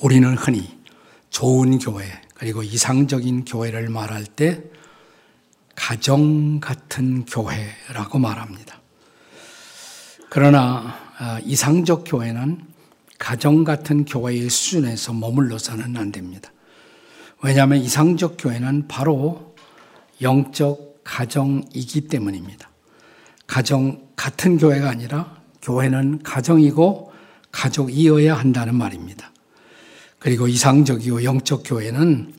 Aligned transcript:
우리는 0.00 0.34
흔히 0.36 0.78
좋은 1.30 1.78
교회, 1.78 2.04
그리고 2.34 2.62
이상적인 2.62 3.44
교회를 3.44 3.88
말할 3.88 4.24
때 4.24 4.62
가정 5.74 6.60
같은 6.60 7.24
교회라고 7.24 8.18
말합니다. 8.18 8.80
그러나 10.28 10.98
아, 11.18 11.38
이상적 11.44 12.04
교회는 12.06 12.60
가정 13.18 13.64
같은 13.64 14.04
교회의 14.04 14.50
수준에서 14.50 15.12
머물러서는 15.12 15.96
안 15.96 16.10
됩니다. 16.10 16.50
왜냐하면 17.42 17.78
이상적 17.78 18.36
교회는 18.38 18.88
바로 18.88 19.54
영적 20.20 21.02
가정이기 21.04 22.08
때문입니다. 22.08 22.68
가정 23.46 24.08
같은 24.16 24.58
교회가 24.58 24.88
아니라 24.88 25.36
교회는 25.62 26.22
가정이고 26.22 27.12
가족이어야 27.52 28.34
한다는 28.34 28.74
말입니다. 28.74 29.30
그리고 30.24 30.48
이상적이고 30.48 31.22
영적 31.22 31.64
교회는 31.66 32.32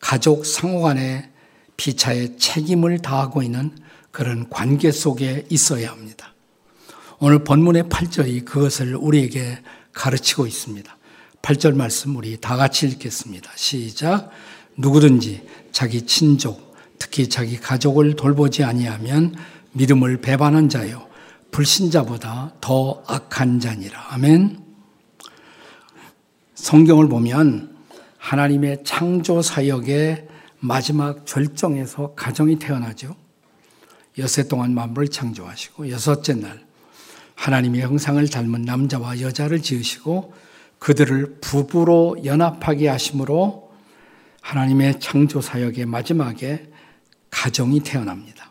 가족 0.00 0.46
상호 0.46 0.80
간의 0.80 1.28
피차의 1.76 2.38
책임을 2.38 3.00
다하고 3.02 3.42
있는 3.42 3.76
그런 4.10 4.48
관계 4.48 4.90
속에 4.90 5.44
있어야 5.50 5.90
합니다. 5.90 6.32
오늘 7.18 7.44
본문의 7.44 7.82
8절이 7.84 8.46
그것을 8.46 8.96
우리에게 8.96 9.58
가르치고 9.92 10.46
있습니다. 10.46 10.96
8절 11.42 11.74
말씀 11.74 12.16
우리 12.16 12.38
다 12.40 12.56
같이 12.56 12.88
읽겠습니다. 12.88 13.50
시작. 13.54 14.30
누구든지 14.78 15.46
자기 15.72 16.06
친족, 16.06 16.74
특히 16.98 17.28
자기 17.28 17.58
가족을 17.58 18.16
돌보지 18.16 18.64
아니하면 18.64 19.34
믿음을 19.72 20.22
배반한 20.22 20.70
자요. 20.70 21.06
불신자보다 21.50 22.54
더 22.62 23.02
악한 23.06 23.60
자니라. 23.60 24.06
아멘. 24.08 24.69
성경을 26.60 27.08
보면 27.08 27.74
하나님의 28.18 28.84
창조 28.84 29.40
사역의 29.40 30.28
마지막 30.60 31.24
절정에서 31.24 32.14
가정이 32.14 32.58
태어나죠. 32.58 33.16
여세 34.18 34.46
동안 34.46 34.74
만물을 34.74 35.08
창조하시고 35.08 35.88
여섯째 35.88 36.34
날 36.34 36.62
하나님의 37.34 37.80
형상을 37.80 38.28
닮은 38.28 38.62
남자와 38.62 39.22
여자를 39.22 39.62
지으시고 39.62 40.34
그들을 40.78 41.38
부부로 41.40 42.18
연합하게 42.24 42.88
하심으로 42.88 43.72
하나님의 44.42 45.00
창조 45.00 45.40
사역의 45.40 45.86
마지막에 45.86 46.70
가정이 47.30 47.80
태어납니다. 47.80 48.50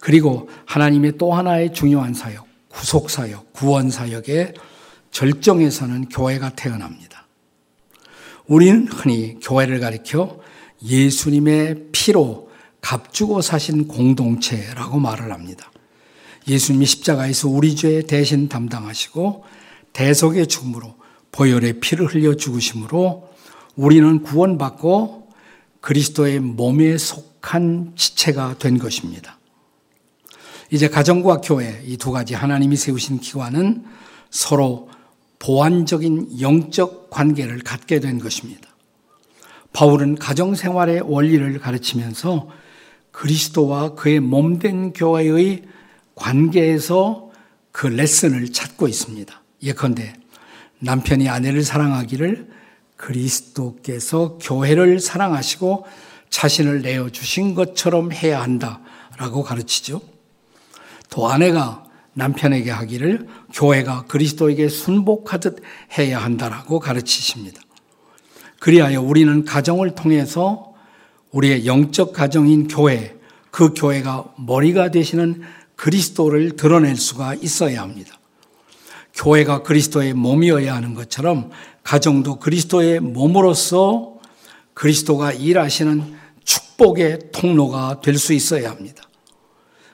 그리고 0.00 0.50
하나님의 0.66 1.16
또 1.16 1.32
하나의 1.32 1.72
중요한 1.72 2.12
사역, 2.12 2.46
구속 2.68 3.08
사역, 3.08 3.54
구원 3.54 3.90
사역의 3.90 4.54
절정에서는 5.10 6.08
교회가 6.08 6.50
태어납니다. 6.50 7.26
우리는 8.46 8.86
흔히 8.88 9.38
교회를 9.42 9.80
가리켜 9.80 10.40
예수님의 10.82 11.88
피로 11.92 12.50
값주고 12.80 13.42
사신 13.42 13.88
공동체라고 13.88 14.98
말을 14.98 15.32
합니다. 15.32 15.70
예수님이 16.46 16.86
십자가에서 16.86 17.48
우리 17.48 17.76
죄 17.76 18.02
대신 18.02 18.48
담당하시고 18.48 19.44
대속의 19.92 20.46
죽음으로 20.46 20.94
보혈의 21.32 21.80
피를 21.80 22.06
흘려 22.06 22.34
죽으심으로 22.34 23.28
우리는 23.76 24.22
구원받고 24.22 25.28
그리스도의 25.80 26.40
몸에 26.40 26.96
속한 26.96 27.92
지체가 27.96 28.58
된 28.58 28.78
것입니다. 28.78 29.38
이제 30.70 30.88
가정과 30.88 31.40
교회 31.42 31.82
이 31.86 31.96
두 31.96 32.12
가지 32.12 32.34
하나님이 32.34 32.76
세우신 32.76 33.20
기관은 33.20 33.84
서로 34.30 34.88
보완적인 35.38 36.40
영적 36.40 37.10
관계를 37.10 37.60
갖게 37.60 38.00
된 38.00 38.18
것입니다. 38.18 38.68
바울은 39.72 40.16
가정 40.16 40.54
생활의 40.54 41.02
원리를 41.02 41.58
가르치면서 41.60 42.48
그리스도와 43.12 43.94
그의 43.94 44.20
몸된 44.20 44.92
교회의 44.92 45.62
관계에서 46.14 47.30
그 47.70 47.86
레슨을 47.86 48.52
찾고 48.52 48.88
있습니다. 48.88 49.42
예컨대 49.62 50.14
남편이 50.80 51.28
아내를 51.28 51.62
사랑하기를 51.62 52.48
그리스도께서 52.96 54.38
교회를 54.40 55.00
사랑하시고 55.00 55.86
자신을 56.30 56.82
내어 56.82 57.10
주신 57.10 57.54
것처럼 57.54 58.12
해야 58.12 58.42
한다라고 58.42 59.42
가르치죠. 59.42 60.00
또 61.10 61.28
아내가 61.28 61.84
남편에게 62.18 62.70
하기를 62.70 63.28
교회가 63.52 64.04
그리스도에게 64.06 64.68
순복하듯 64.68 65.62
해야 65.96 66.18
한다라고 66.18 66.80
가르치십니다. 66.80 67.62
그리하여 68.58 69.00
우리는 69.00 69.44
가정을 69.44 69.94
통해서 69.94 70.74
우리의 71.30 71.64
영적 71.64 72.12
가정인 72.12 72.66
교회, 72.66 73.16
그 73.52 73.72
교회가 73.72 74.34
머리가 74.36 74.90
되시는 74.90 75.42
그리스도를 75.76 76.56
드러낼 76.56 76.96
수가 76.96 77.34
있어야 77.34 77.82
합니다. 77.82 78.18
교회가 79.14 79.62
그리스도의 79.62 80.14
몸이어야 80.14 80.74
하는 80.74 80.94
것처럼 80.94 81.50
가정도 81.84 82.40
그리스도의 82.40 82.98
몸으로서 82.98 84.18
그리스도가 84.74 85.32
일하시는 85.32 86.16
축복의 86.44 87.30
통로가 87.32 88.00
될 88.00 88.18
수 88.18 88.32
있어야 88.32 88.70
합니다. 88.70 89.04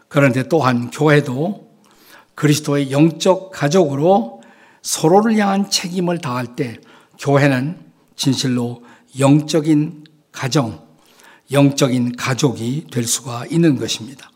그런데 0.09 0.49
또한 0.49 0.91
교회도 0.91 1.64
그리스도의 2.35 2.91
영적 2.91 3.51
가족으로 3.53 4.43
서로를 4.83 5.37
향한 5.37 5.71
책임을 5.71 6.19
다할 6.19 6.57
때 6.57 6.79
교회는 7.19 7.79
진실로 8.17 8.83
영적인 9.19 10.05
가정, 10.33 10.85
영적인 11.53 12.17
가족이 12.17 12.87
될 12.91 13.05
수가 13.05 13.47
있는 13.47 13.77
것입니다. 13.77 14.31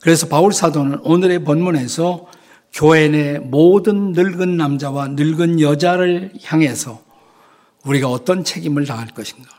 그래서 0.00 0.28
바울 0.28 0.52
사도는 0.52 1.00
오늘의 1.02 1.44
본문에서 1.44 2.26
교회 2.72 3.08
내 3.08 3.38
모든 3.38 4.12
늙은 4.12 4.56
남자와 4.56 5.08
늙은 5.08 5.60
여자를 5.60 6.32
향해서 6.42 7.02
우리가 7.84 8.08
어떤 8.08 8.44
책임을 8.44 8.86
다할 8.86 9.08
것인가. 9.08 9.50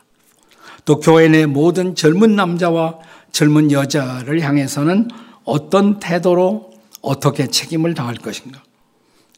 또 0.85 0.99
교회 0.99 1.27
내 1.27 1.45
모든 1.45 1.95
젊은 1.95 2.35
남자와 2.35 2.99
젊은 3.31 3.71
여자를 3.71 4.41
향해서는 4.41 5.09
어떤 5.43 5.99
태도로 5.99 6.68
어떻게 7.01 7.47
책임을 7.47 7.93
다할 7.93 8.15
것인가. 8.15 8.63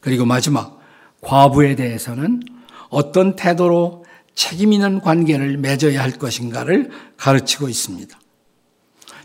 그리고 0.02 0.26
마지막 0.26 0.80
과부에 1.22 1.76
대해서는 1.76 2.42
어떤 2.90 3.36
태도로 3.36 4.06
책임 4.36 4.74
있는 4.74 5.00
관계를 5.00 5.58
맺어야 5.58 6.02
할 6.02 6.12
것인가를 6.12 6.90
가르치고 7.18 7.70
있습니다. 7.70 8.20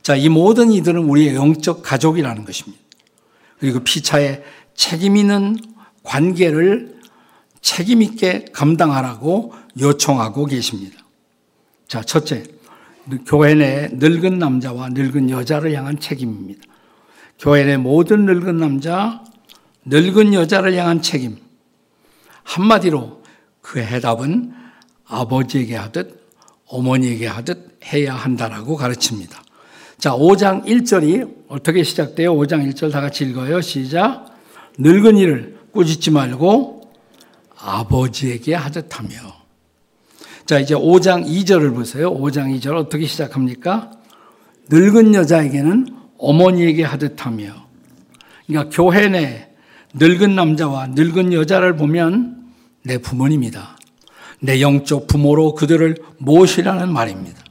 자, 0.03 0.15
이 0.15 0.29
모든 0.29 0.71
이들은 0.71 1.03
우리의 1.05 1.35
영적 1.35 1.83
가족이라는 1.83 2.45
것입니다. 2.45 2.83
그리고 3.59 3.81
피차에 3.81 4.43
책임 4.75 5.17
있는 5.17 5.57
관계를 6.03 7.01
책임 7.61 8.03
있게 8.03 8.45
감당하라고 8.53 9.55
요청하고 9.81 10.47
계십니다. 10.47 10.97
자, 11.89 12.03
첫째, 12.03 12.45
교회 13.27 13.55
내 13.55 13.89
늙은 13.93 14.39
남자와 14.39 14.91
늙은 14.91 15.31
여자를 15.31 15.73
향한 15.75 15.99
책임입니다. 15.99 16.63
교회 17.39 17.65
내 17.65 17.77
모든 17.77 18.25
늙은 18.25 18.57
남자, 18.59 19.23
늙은 19.85 20.35
여자를 20.35 20.75
향한 20.75 21.03
책임. 21.03 21.37
한마디로 22.43 23.23
그 23.61 23.81
해답은 23.81 24.53
아버지에게 25.07 25.77
하듯 25.77 26.27
어머니에게 26.67 27.27
하듯 27.27 27.79
해야 27.93 28.15
한다라고 28.15 28.77
가르칩니다. 28.77 29.43
자, 29.99 30.13
5장 30.13 30.65
1절이 30.65 31.47
어떻게 31.49 31.83
시작돼요? 31.83 32.35
5장 32.35 32.71
1절 32.71 32.93
다 32.93 33.01
같이 33.01 33.25
읽어요. 33.25 33.61
시작. 33.61 34.27
늙은 34.79 35.17
이를 35.17 35.59
꾸짖지 35.73 36.11
말고 36.11 36.93
아버지에게 37.59 38.55
하듯 38.55 38.99
하며. 38.99 39.10
자, 40.45 40.59
이제 40.59 40.75
5장 40.75 41.27
2절을 41.27 41.75
보세요. 41.75 42.13
5장 42.13 42.57
2절 42.59 42.77
어떻게 42.77 43.07
시작합니까? 43.07 43.91
늙은 44.69 45.15
여자에게는 45.15 45.97
어머니에게 46.18 46.84
하듯 46.84 47.24
하며. 47.24 47.66
그러니까 48.47 48.74
교회 48.74 49.09
내 49.09 49.48
늙은 49.95 50.34
남자와 50.34 50.89
늙은 50.89 51.33
여자를 51.33 51.77
보면 51.77 52.53
내 52.83 52.98
부모님이다. 52.98 53.77
내 54.41 54.60
영적 54.60 55.07
부모로 55.07 55.54
그들을 55.54 55.97
모시라는 56.18 56.92
말입니다. 56.92 57.42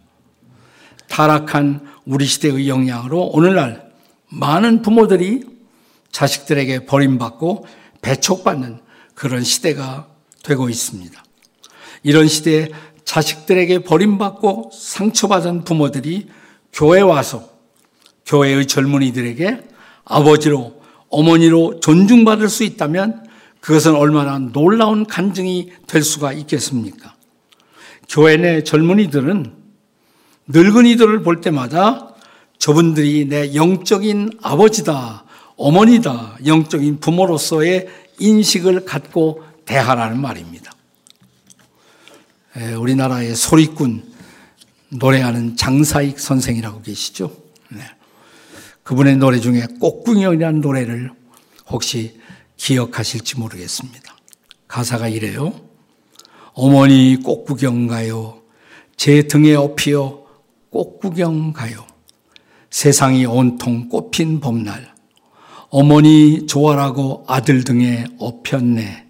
타락한 1.07 1.87
우리 2.05 2.25
시대의 2.25 2.69
영향으로 2.69 3.21
오늘날 3.21 3.91
많은 4.29 4.81
부모들이 4.81 5.43
자식들에게 6.11 6.85
버림받고 6.85 7.65
배척받는 8.01 8.79
그런 9.13 9.43
시대가 9.43 10.07
되고 10.43 10.69
있습니다. 10.69 11.23
이런 12.03 12.27
시대에 12.27 12.69
자식들에게 13.03 13.79
버림받고 13.79 14.71
상처받은 14.73 15.63
부모들이 15.63 16.29
교회 16.71 17.01
와서 17.01 17.54
교회의 18.25 18.65
젊은이들에게 18.65 19.63
아버지로 20.03 20.81
어머니로 21.09 21.79
존중받을 21.79 22.49
수 22.49 22.63
있다면 22.63 23.25
그것은 23.59 23.95
얼마나 23.95 24.37
놀라운 24.37 25.05
간증이 25.05 25.71
될 25.87 26.03
수가 26.03 26.33
있겠습니까? 26.33 27.15
교회 28.07 28.37
내 28.37 28.63
젊은이들은 28.63 29.53
늙은이들을 30.47 31.23
볼 31.23 31.41
때마다 31.41 32.13
저분들이 32.59 33.25
내 33.25 33.55
영적인 33.55 34.39
아버지다, 34.41 35.23
어머니다, 35.57 36.37
영적인 36.45 36.99
부모로서의 36.99 37.87
인식을 38.19 38.85
갖고 38.85 39.43
대하라는 39.65 40.21
말입니다. 40.21 40.71
우리나라의 42.77 43.35
소리꾼 43.35 44.03
노래하는 44.89 45.57
장사익 45.57 46.19
선생이라고 46.19 46.81
계시죠? 46.83 47.35
네. 48.85 48.89
그분의 48.89 49.17
노래 49.17 49.39
중에 49.39 49.65
꽃궁이라는 49.79 50.61
노래를 50.61 51.11
혹시 51.67 52.19
기억하실지 52.55 53.39
모르겠습니다. 53.39 54.15
가사가 54.67 55.07
이래요. 55.07 55.59
어머니 56.53 57.17
꽃구경 57.21 57.87
가요. 57.87 58.41
제 58.95 59.23
등에 59.23 59.55
업히어 59.55 60.23
꽃구경 60.69 61.53
가요. 61.53 61.85
세상이 62.69 63.25
온통 63.25 63.89
꽃핀 63.89 64.39
봄날. 64.39 64.93
어머니 65.69 66.45
좋아라고 66.45 67.25
아들 67.27 67.63
등에 67.63 68.05
업혔네. 68.19 69.07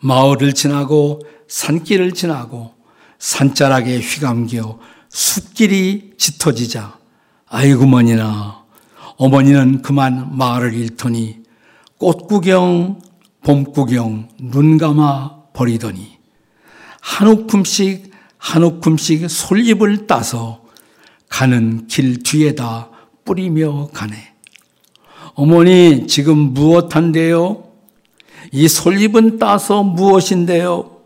마을을 0.00 0.52
지나고 0.54 1.20
산길을 1.48 2.12
지나고 2.12 2.74
산자락에 3.20 4.00
휘감겨 4.00 4.80
숲길이 5.08 6.14
짙어지자 6.18 6.98
아이구머니나 7.46 8.61
어머니는 9.22 9.82
그만 9.82 10.36
마을을 10.36 10.74
잃더니 10.74 11.36
꽃구경 11.98 13.00
봄구경 13.44 14.28
눈 14.50 14.78
감아 14.78 15.44
버리더니 15.52 16.18
한 17.00 17.28
움큼씩 17.28 18.10
한 18.36 18.64
움큼씩 18.64 19.30
솔잎을 19.30 20.08
따서 20.08 20.64
가는 21.28 21.86
길 21.86 22.24
뒤에다 22.24 22.90
뿌리며 23.24 23.90
가네. 23.94 24.34
어머니 25.34 26.08
지금 26.08 26.36
무엇한데요? 26.52 27.62
이 28.50 28.66
솔잎은 28.66 29.38
따서 29.38 29.84
무엇인데요? 29.84 30.96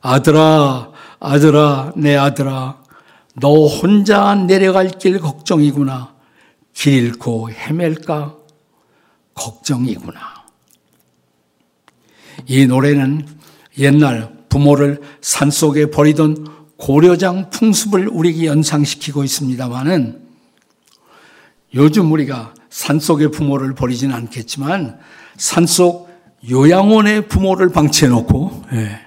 아들아, 0.00 0.90
아들아, 1.20 1.92
내 1.96 2.16
아들아, 2.16 2.80
너 3.34 3.66
혼자 3.66 4.34
내려갈 4.34 4.88
길 4.88 5.20
걱정이구나. 5.20 6.11
길 6.72 6.94
잃고 6.94 7.50
헤맬까? 7.50 8.36
걱정이구나. 9.34 10.20
이 12.46 12.66
노래는 12.66 13.26
옛날 13.78 14.32
부모를 14.48 15.00
산속에 15.20 15.86
버리던 15.86 16.66
고려장 16.76 17.50
풍습을 17.50 18.08
우리에게 18.08 18.46
연상시키고 18.46 19.24
있습니다만은 19.24 20.20
요즘 21.74 22.12
우리가 22.12 22.54
산속의 22.70 23.30
부모를 23.30 23.74
버리지는 23.74 24.14
않겠지만 24.14 24.98
산속 25.36 26.10
요양원의 26.50 27.28
부모를 27.28 27.70
방치해 27.70 28.10
놓고 28.10 28.64
예. 28.72 29.00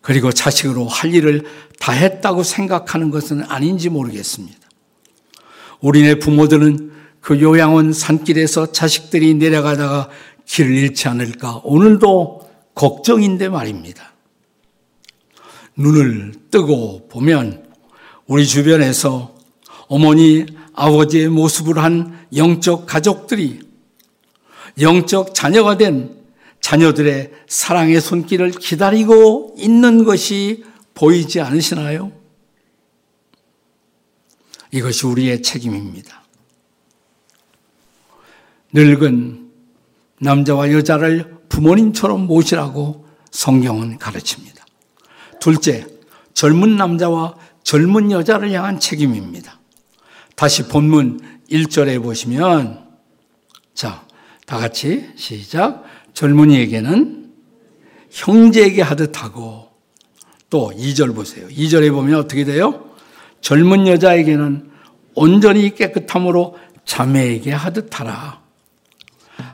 그리고 0.00 0.30
자식으로 0.30 0.86
할 0.86 1.14
일을 1.14 1.44
다 1.80 1.92
했다고 1.92 2.42
생각하는 2.42 3.10
것은 3.10 3.42
아닌지 3.44 3.88
모르겠습니다. 3.88 4.67
우리네 5.80 6.18
부모들은 6.18 6.92
그 7.20 7.40
요양원 7.40 7.92
산길에서 7.92 8.72
자식들이 8.72 9.34
내려가다가 9.34 10.08
길을 10.46 10.70
잃지 10.70 11.08
않을까 11.08 11.60
오늘도 11.64 12.48
걱정인데 12.74 13.48
말입니다. 13.48 14.12
눈을 15.76 16.32
뜨고 16.50 17.08
보면 17.08 17.64
우리 18.26 18.46
주변에서 18.46 19.34
어머니, 19.88 20.46
아버지의 20.74 21.28
모습을 21.28 21.78
한 21.78 22.18
영적 22.36 22.86
가족들이 22.86 23.60
영적 24.80 25.34
자녀가 25.34 25.76
된 25.76 26.16
자녀들의 26.60 27.32
사랑의 27.48 28.00
손길을 28.00 28.50
기다리고 28.50 29.54
있는 29.56 30.04
것이 30.04 30.64
보이지 30.94 31.40
않으시나요? 31.40 32.12
이것이 34.70 35.06
우리의 35.06 35.42
책임입니다. 35.42 36.22
늙은 38.72 39.50
남자와 40.20 40.72
여자를 40.72 41.38
부모님처럼 41.48 42.26
모시라고 42.26 43.06
성경은 43.30 43.98
가르칩니다. 43.98 44.64
둘째, 45.40 45.86
젊은 46.34 46.76
남자와 46.76 47.36
젊은 47.62 48.10
여자를 48.10 48.52
향한 48.52 48.80
책임입니다. 48.80 49.58
다시 50.34 50.68
본문 50.68 51.20
1절에 51.50 52.02
보시면, 52.02 52.86
자, 53.74 54.06
다 54.46 54.58
같이 54.58 55.08
시작. 55.16 55.84
젊은이에게는 56.14 57.32
형제에게 58.10 58.82
하듯 58.82 59.22
하고, 59.22 59.68
또 60.50 60.72
2절 60.74 61.14
보세요. 61.14 61.46
2절에 61.48 61.92
보면 61.92 62.18
어떻게 62.18 62.44
돼요? 62.44 62.87
젊은 63.40 63.86
여자에게는 63.86 64.70
온전히 65.14 65.74
깨끗함으로 65.74 66.56
자매에게 66.84 67.52
하듯 67.52 68.00
하라. 68.00 68.40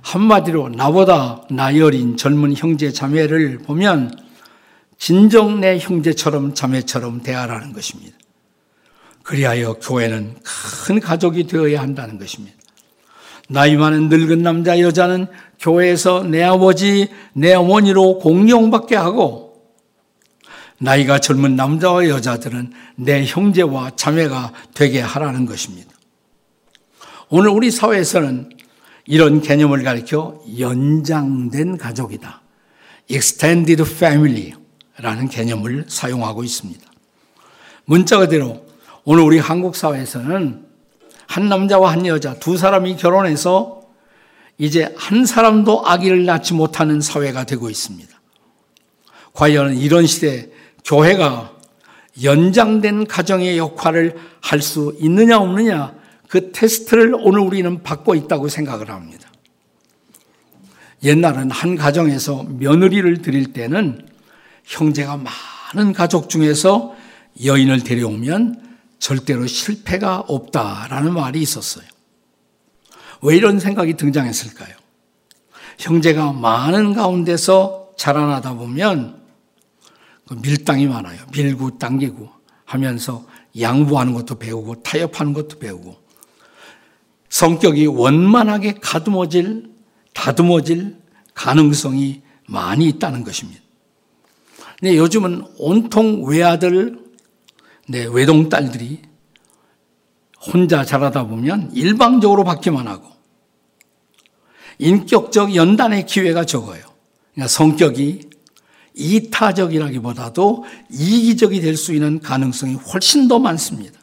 한마디로 0.03 0.71
나보다 0.71 1.43
나이 1.51 1.81
어린 1.81 2.17
젊은 2.17 2.55
형제 2.55 2.91
자매를 2.91 3.59
보면 3.59 4.17
진정 4.99 5.61
내 5.61 5.79
형제처럼 5.79 6.55
자매처럼 6.55 7.23
대하라는 7.23 7.73
것입니다. 7.73 8.17
그리하여 9.23 9.75
교회는 9.75 10.37
큰 10.87 11.01
가족이 11.01 11.47
되어야 11.47 11.81
한다는 11.81 12.19
것입니다. 12.19 12.57
나이 13.49 13.77
많은 13.77 14.09
늙은 14.09 14.43
남자 14.43 14.81
여자는 14.81 15.27
교회에서 15.61 16.23
내 16.25 16.43
아버지, 16.43 17.09
내 17.35 17.53
어머니로 17.55 18.19
공용받게 18.19 18.97
하고 18.97 19.44
나이가 20.85 21.19
젊은 21.19 21.57
남자와 21.57 22.09
여자들은 22.09 22.73
내 22.97 23.25
형제와 23.25 23.93
자매가 23.97 24.53
되게 24.75 25.01
하라는 25.01 25.47
것입니다. 25.47 25.91
오늘 27.31 27.49
우리 27.49 27.71
사회에서는 27.71 28.51
이런 29.07 29.41
개념을 29.41 29.83
가리켜 29.83 30.43
연장된 30.59 31.79
가족이다. 31.79 32.43
extended 33.11 33.83
family라는 33.83 35.31
개념을 35.31 35.87
사용하고 35.88 36.45
있습니다. 36.45 36.85
문자 37.87 38.19
그대로 38.19 38.67
오늘 39.05 39.23
우리 39.23 39.38
한국 39.38 39.76
사회에서는 39.76 40.67
한 41.26 41.49
남자와 41.49 41.93
한 41.93 42.05
여자 42.05 42.35
두 42.35 42.59
사람이 42.59 42.97
결혼해서 42.97 43.81
이제 44.59 44.95
한 44.99 45.25
사람도 45.25 45.87
아기를 45.87 46.26
낳지 46.26 46.53
못하는 46.53 47.00
사회가 47.00 47.45
되고 47.45 47.71
있습니다. 47.71 48.14
과연 49.33 49.79
이런 49.79 50.07
시대 50.07 50.53
교회가 50.85 51.53
연장된 52.23 53.07
가정의 53.07 53.59
역할을 53.59 54.17
할 54.41 54.61
수 54.61 54.95
있느냐 55.00 55.38
없느냐 55.38 55.95
그 56.29 56.53
테스트를 56.53 57.14
오늘 57.14 57.41
우리는 57.41 57.83
받고 57.83 58.14
있다고 58.14 58.49
생각을 58.49 58.91
합니다. 58.91 59.31
옛날은 61.03 61.50
한 61.50 61.76
가정에서 61.76 62.45
며느리를 62.45 63.23
드릴 63.23 63.53
때는 63.53 64.07
형제가 64.64 65.19
많은 65.75 65.93
가족 65.93 66.29
중에서 66.29 66.95
여인을 67.45 67.85
데려오면 67.85 68.62
절대로 68.99 69.47
실패가 69.47 70.21
없다라는 70.21 71.12
말이 71.12 71.41
있었어요. 71.41 71.85
왜 73.23 73.37
이런 73.37 73.61
생각이 73.61 73.95
등장했을까요? 73.95 74.75
형제가 75.79 76.33
많은 76.33 76.95
가운데서 76.95 77.93
자라나다 77.97 78.55
보면 78.55 79.17
그 79.17 79.24
밀당이 80.31 80.87
많아요. 80.87 81.21
밀고 81.33 81.78
당기고 81.78 82.31
하면서 82.64 83.26
양보하는 83.59 84.14
것도 84.14 84.38
배우고 84.38 84.83
타협하는 84.83 85.33
것도 85.33 85.59
배우고 85.59 85.97
성격이 87.28 87.87
원만하게 87.87 88.75
가듬어질, 88.81 89.71
다듬어질 90.12 90.97
가능성이 91.35 92.23
많이 92.49 92.88
있다는 92.88 93.25
것입니다. 93.25 93.61
근데 94.78 94.97
요즘은 94.97 95.45
온통 95.59 96.25
외아들, 96.25 96.99
네, 97.88 98.07
외동딸들이 98.07 99.02
혼자 100.40 100.85
자라다 100.85 101.26
보면 101.26 101.71
일방적으로 101.73 102.45
받기만 102.45 102.87
하고 102.87 103.09
인격적 104.78 105.54
연단의 105.54 106.07
기회가 106.07 106.45
적어요. 106.45 106.83
그러니까 107.33 107.49
성격이 107.49 108.31
이타적이라기보다도 108.95 110.65
이기적이 110.91 111.61
될 111.61 111.77
수 111.77 111.93
있는 111.93 112.21
가능성이 112.21 112.75
훨씬 112.75 113.29
더 113.29 113.39
많습니다. 113.39 113.99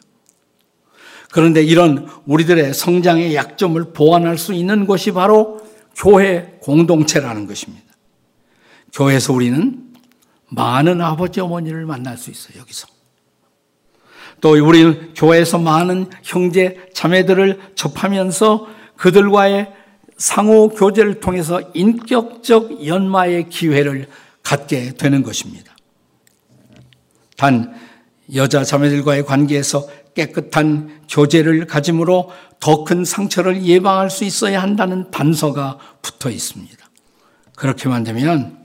그런데 1.30 1.62
이런 1.62 2.08
우리들의 2.26 2.74
성장의 2.74 3.34
약점을 3.34 3.92
보완할 3.94 4.36
수 4.36 4.52
있는 4.52 4.86
것이 4.86 5.12
바로 5.12 5.62
교회 5.96 6.58
공동체라는 6.60 7.46
것입니다. 7.46 7.84
교회에서 8.92 9.32
우리는 9.32 9.82
많은 10.50 11.00
아버지 11.00 11.40
어머니를 11.40 11.86
만날 11.86 12.18
수 12.18 12.30
있어요. 12.30 12.60
여기서. 12.60 12.86
또 14.42 14.50
우리는 14.50 15.14
교회에서 15.14 15.58
많은 15.58 16.10
형제 16.22 16.88
자매들을 16.92 17.72
접하면서 17.74 18.66
그들과의 18.96 19.72
상호 20.18 20.68
교제를 20.68 21.20
통해서 21.20 21.62
인격적 21.72 22.86
연마의 22.86 23.48
기회를 23.48 24.08
갖게 24.42 24.92
되는 24.94 25.22
것입니다. 25.22 25.74
단 27.36 27.74
여자 28.34 28.64
자매들과의 28.64 29.24
관계에서 29.24 29.88
깨끗한 30.14 31.02
교제를 31.08 31.66
가짐으로 31.66 32.30
더 32.60 32.84
큰 32.84 33.04
상처를 33.04 33.64
예방할 33.64 34.08
수 34.08 34.24
있어야 34.24 34.62
한다는 34.62 35.10
단서가 35.10 35.78
붙어 36.00 36.30
있습니다. 36.30 36.76
그렇게만 37.56 38.04
되면 38.04 38.58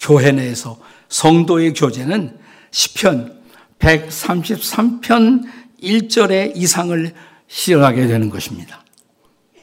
교회 0.00 0.32
내에서 0.32 0.78
성도의 1.08 1.74
교제는 1.74 2.38
시편 2.70 3.40
133편 3.78 5.44
1절의 5.82 6.52
이상을 6.56 7.14
실현하게 7.48 8.06
되는 8.06 8.30
것입니다. 8.30 8.84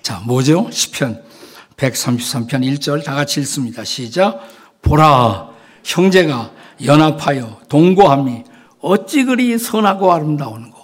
자, 0.02 0.20
뭐죠? 0.20 0.70
시편 0.72 1.24
133편 1.78 2.78
1절 2.78 3.04
다 3.04 3.16
같이 3.16 3.40
읽습니다. 3.42 3.84
시작. 3.84 4.42
보라, 4.82 5.50
형제가 5.84 6.52
연합하여 6.86 7.62
동거함이 7.70 8.44
어찌 8.82 9.24
그리 9.24 9.58
선하고 9.58 10.12
아름다운고. 10.12 10.78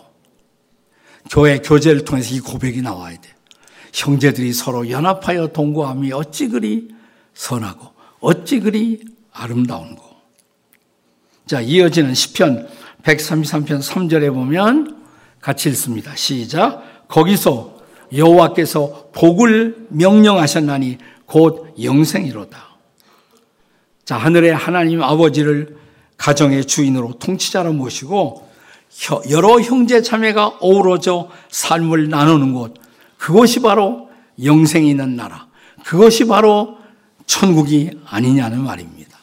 교회 1.29 1.59
교제를 1.59 2.05
통해서 2.05 2.33
이 2.35 2.39
고백이 2.39 2.81
나와야 2.81 3.15
돼. 3.15 3.29
형제들이 3.93 4.53
서로 4.53 4.89
연합하여 4.89 5.47
동거함이 5.47 6.11
어찌 6.11 6.49
그리 6.49 6.89
선하고 7.33 7.87
어찌 8.19 8.59
그리 8.59 9.01
아름다운고. 9.31 10.03
자, 11.45 11.61
이어지는 11.61 12.13
시편 12.13 12.67
133편 13.03 13.81
3절에 13.81 14.33
보면 14.33 15.03
같이 15.41 15.69
읽습니다. 15.69 16.15
시작. 16.15 17.07
거기서 17.07 17.77
여호와께서 18.15 19.09
복을 19.13 19.87
명령하셨나니 19.89 20.97
곧 21.25 21.75
영생이로다. 21.81 22.72
자, 24.05 24.17
하늘의 24.17 24.53
하나님 24.53 25.01
아버지를 25.01 25.77
가정의 26.17 26.65
주인으로 26.65 27.13
통치자로 27.19 27.73
모시고 27.73 28.49
여러 29.29 29.59
형제 29.59 30.01
자매가 30.01 30.57
어우러져 30.59 31.29
삶을 31.49 32.09
나누는 32.09 32.53
곳 32.53 32.75
그것이 33.17 33.61
바로 33.61 34.09
영생이 34.43 34.89
있는 34.89 35.15
나라 35.15 35.47
그것이 35.83 36.27
바로 36.27 36.77
천국이 37.25 37.91
아니냐는 38.05 38.61
말입니다. 38.61 39.17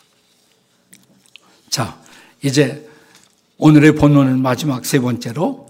자, 1.68 1.98
이제 2.42 2.88
오늘의 3.58 3.94
본론은 3.94 4.40
마지막 4.40 4.84
세 4.84 4.98
번째로 4.98 5.68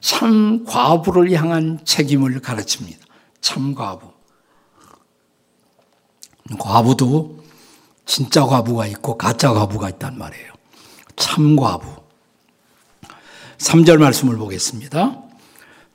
참 0.00 0.64
과부를 0.64 1.32
향한 1.32 1.80
책임을 1.84 2.40
가르칩니다. 2.40 2.98
참 3.40 3.74
과부. 3.74 4.08
과부도 6.58 7.43
진짜 8.06 8.44
과부가 8.44 8.86
있고 8.86 9.16
가짜 9.16 9.52
과부가 9.52 9.88
있단 9.90 10.18
말이에요. 10.18 10.52
참 11.16 11.56
과부. 11.56 11.86
3절 13.58 13.98
말씀을 13.98 14.36
보겠습니다. 14.36 15.22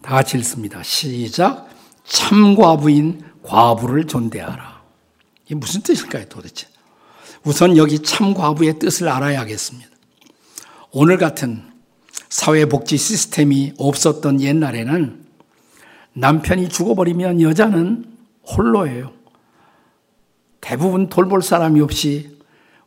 다 0.02 0.16
같이 0.16 0.38
읽습니다. 0.38 0.82
시작. 0.84 1.70
참 2.04 2.56
과부인 2.56 3.24
과부를 3.44 4.08
존대하라. 4.08 4.82
이게 5.46 5.56
무슨 5.56 5.82
뜻일까요, 5.82 6.26
도대체? 6.26 6.68
우선 7.44 7.78
여기 7.78 8.00
참 8.00 8.34
과부의 8.34 8.80
뜻을 8.80 9.08
알아야겠습니다. 9.08 9.90
오늘 10.92 11.18
같은 11.18 11.64
사회복지 12.30 12.98
시스템이 12.98 13.74
없었던 13.78 14.42
옛날에는 14.42 15.26
남편이 16.14 16.70
죽어버리면 16.70 17.42
여자는 17.42 18.06
홀로예요. 18.44 19.19
대부분 20.62 21.10
돌볼 21.10 21.42
사람이 21.42 21.82
없이 21.82 22.38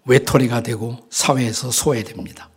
외톨이가 0.05 0.63
되고 0.63 0.99
사회에서 1.11 1.71
소외됩니다. 1.71 2.51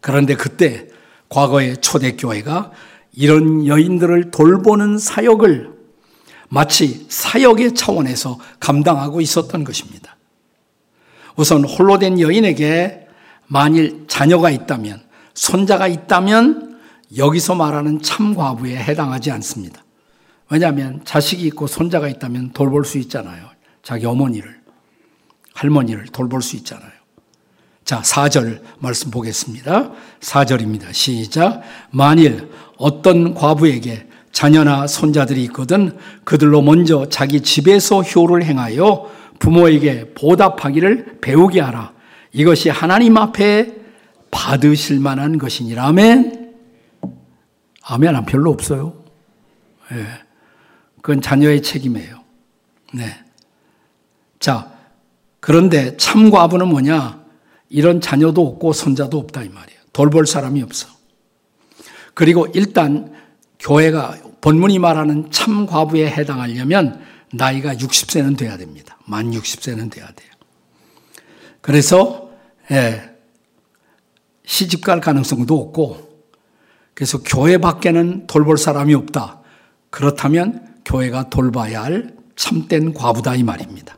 그런데 0.00 0.34
그때 0.34 0.88
과거의 1.28 1.78
초대교회가 1.78 2.72
이런 3.12 3.66
여인들을 3.66 4.30
돌보는 4.30 4.98
사역을 4.98 5.72
마치 6.48 7.06
사역의 7.08 7.74
차원에서 7.74 8.38
감당하고 8.60 9.20
있었던 9.20 9.64
것입니다. 9.64 10.16
우선 11.36 11.64
홀로 11.64 11.98
된 11.98 12.20
여인에게 12.20 13.06
만일 13.46 14.04
자녀가 14.08 14.50
있다면 14.50 15.02
손자가 15.34 15.88
있다면 15.88 16.80
여기서 17.16 17.54
말하는 17.54 18.02
참과부에 18.02 18.76
해당하지 18.76 19.30
않습니다. 19.32 19.84
왜냐하면 20.50 21.02
자식이 21.04 21.46
있고 21.48 21.66
손자가 21.66 22.08
있다면 22.08 22.52
돌볼 22.52 22.84
수 22.84 22.98
있잖아요. 22.98 23.47
자기 23.88 24.04
어머니를, 24.04 24.54
할머니를 25.54 26.08
돌볼 26.08 26.42
수 26.42 26.56
있잖아요. 26.56 26.90
자, 27.86 28.02
4절 28.02 28.60
말씀 28.80 29.10
보겠습니다. 29.10 29.92
4절입니다. 30.20 30.92
시작. 30.92 31.62
만일 31.90 32.50
어떤 32.76 33.32
과부에게 33.32 34.06
자녀나 34.30 34.86
손자들이 34.86 35.42
있거든 35.44 35.96
그들로 36.24 36.60
먼저 36.60 37.08
자기 37.08 37.40
집에서 37.40 38.02
효를 38.02 38.44
행하여 38.44 39.10
부모에게 39.38 40.12
보답하기를 40.12 41.20
배우게 41.22 41.62
하라. 41.62 41.94
이것이 42.34 42.68
하나님 42.68 43.16
앞에 43.16 43.74
받으실 44.30 45.00
만한 45.00 45.38
것이니라. 45.38 45.86
아멘. 45.86 46.54
아멘은 47.84 48.26
별로 48.26 48.50
없어요. 48.50 49.02
예. 49.92 50.04
그건 51.00 51.22
자녀의 51.22 51.62
책임이에요. 51.62 52.22
네. 52.92 53.27
자, 54.40 54.72
그런데 55.40 55.96
참과부는 55.96 56.68
뭐냐? 56.68 57.24
이런 57.68 58.00
자녀도 58.00 58.46
없고 58.46 58.72
손자도 58.72 59.18
없다 59.18 59.42
이 59.42 59.48
말이에요. 59.48 59.80
돌볼 59.92 60.26
사람이 60.26 60.62
없어. 60.62 60.88
그리고 62.14 62.46
일단 62.54 63.12
교회가 63.58 64.16
본문이 64.40 64.78
말하는 64.78 65.30
참 65.30 65.66
과부에 65.66 66.08
해당하려면 66.10 67.00
나이가 67.32 67.74
60세는 67.74 68.36
돼야 68.36 68.56
됩니다. 68.56 68.98
만 69.04 69.30
60세는 69.30 69.90
돼야 69.90 70.06
돼요. 70.06 70.30
그래서 71.60 72.30
예, 72.70 73.10
시집 74.44 74.84
갈 74.84 75.00
가능성도 75.00 75.58
없고 75.60 76.08
그래서 76.94 77.18
교회 77.22 77.58
밖에는 77.58 78.26
돌볼 78.26 78.58
사람이 78.58 78.94
없다. 78.94 79.40
그렇다면 79.90 80.76
교회가 80.84 81.30
돌봐야 81.30 81.84
할 81.84 82.14
참된 82.34 82.94
과부다 82.94 83.34
이 83.34 83.42
말입니다. 83.42 83.96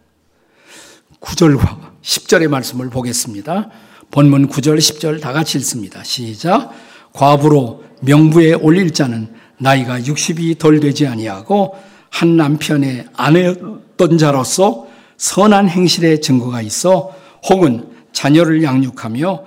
9절과 1.21 2.01
10절의 2.03 2.49
말씀을 2.49 2.91
보겠습니다. 2.91 3.71
본문 4.11 4.49
9절 4.49 4.79
10절 4.79 5.21
다 5.21 5.33
같이 5.33 5.59
읽습니다. 5.59 6.03
시작. 6.03 6.73
과부로 7.13 7.85
명부에 8.01 8.55
올릴 8.55 8.93
자는 8.93 9.33
나이가 9.59 10.01
60이 10.01 10.59
덜 10.59 10.81
되지 10.81 11.07
아니하고 11.07 11.77
한 12.09 12.37
남편의 12.37 13.07
아내였던 13.15 14.19
자로서 14.19 14.89
선한 15.17 15.69
행실의 15.69 16.21
증거가 16.23 16.63
있어 16.63 17.15
혹은 17.49 17.89
자녀를 18.13 18.63
양육하며 18.63 19.45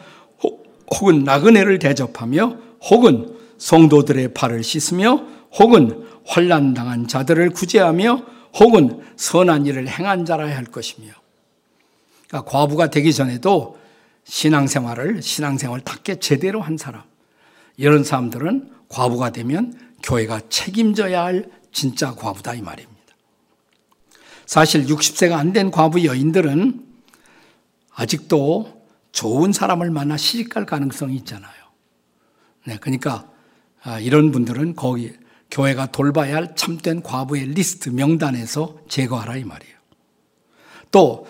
혹은 0.92 1.24
나그네를 1.24 1.80
대접하며 1.80 2.58
혹은 2.90 3.36
성도들의 3.58 4.34
발을 4.34 4.64
씻으며 4.64 5.24
혹은 5.58 6.06
환란 6.26 6.74
당한 6.74 7.08
자들을 7.08 7.50
구제하며 7.50 8.22
혹은 8.60 9.02
선한 9.16 9.66
일을 9.66 9.88
행한 9.88 10.26
자라야 10.26 10.56
할 10.56 10.66
것이며 10.66 11.23
그러니까 12.34 12.50
과부가 12.50 12.90
되기 12.90 13.14
전에도 13.14 13.78
신앙생활을 14.24 15.22
신앙생활 15.22 15.82
답게 15.82 16.16
제대로 16.16 16.62
한 16.62 16.78
사람 16.78 17.04
이런 17.78 18.04
사람들은 18.04 18.72
과부가 18.90 19.30
되면 19.32 19.80
교회가 20.02 20.42
책임져야 20.50 21.24
할 21.24 21.46
진짜 21.72 22.16
과부다 22.16 22.56
이 22.56 22.62
말입니다. 22.62 22.92
사실 24.48 24.88
60세가 24.88 25.34
안 25.34 25.54
된 25.54 25.70
과부 25.70 26.06
여인들은 26.06 26.84
아직도 27.94 28.84
좋은 29.12 29.54
사람을 29.54 29.92
만나 29.92 30.18
시집갈 30.18 30.66
가능성이 30.66 31.16
있잖아요. 31.18 31.54
네, 32.66 32.78
그러니까 32.80 33.30
아, 33.84 34.00
이런 34.00 34.32
분들은 34.32 34.76
거기 34.76 35.14
교회가 35.52 35.92
돌봐야 35.92 36.38
할 36.38 36.56
참된 36.56 37.04
과부의 37.04 37.50
리스트 37.50 37.90
명단에서 37.90 38.78
제거하라 38.90 39.38
이 39.38 39.44
말이에요. 39.44 39.76
또 40.90 41.28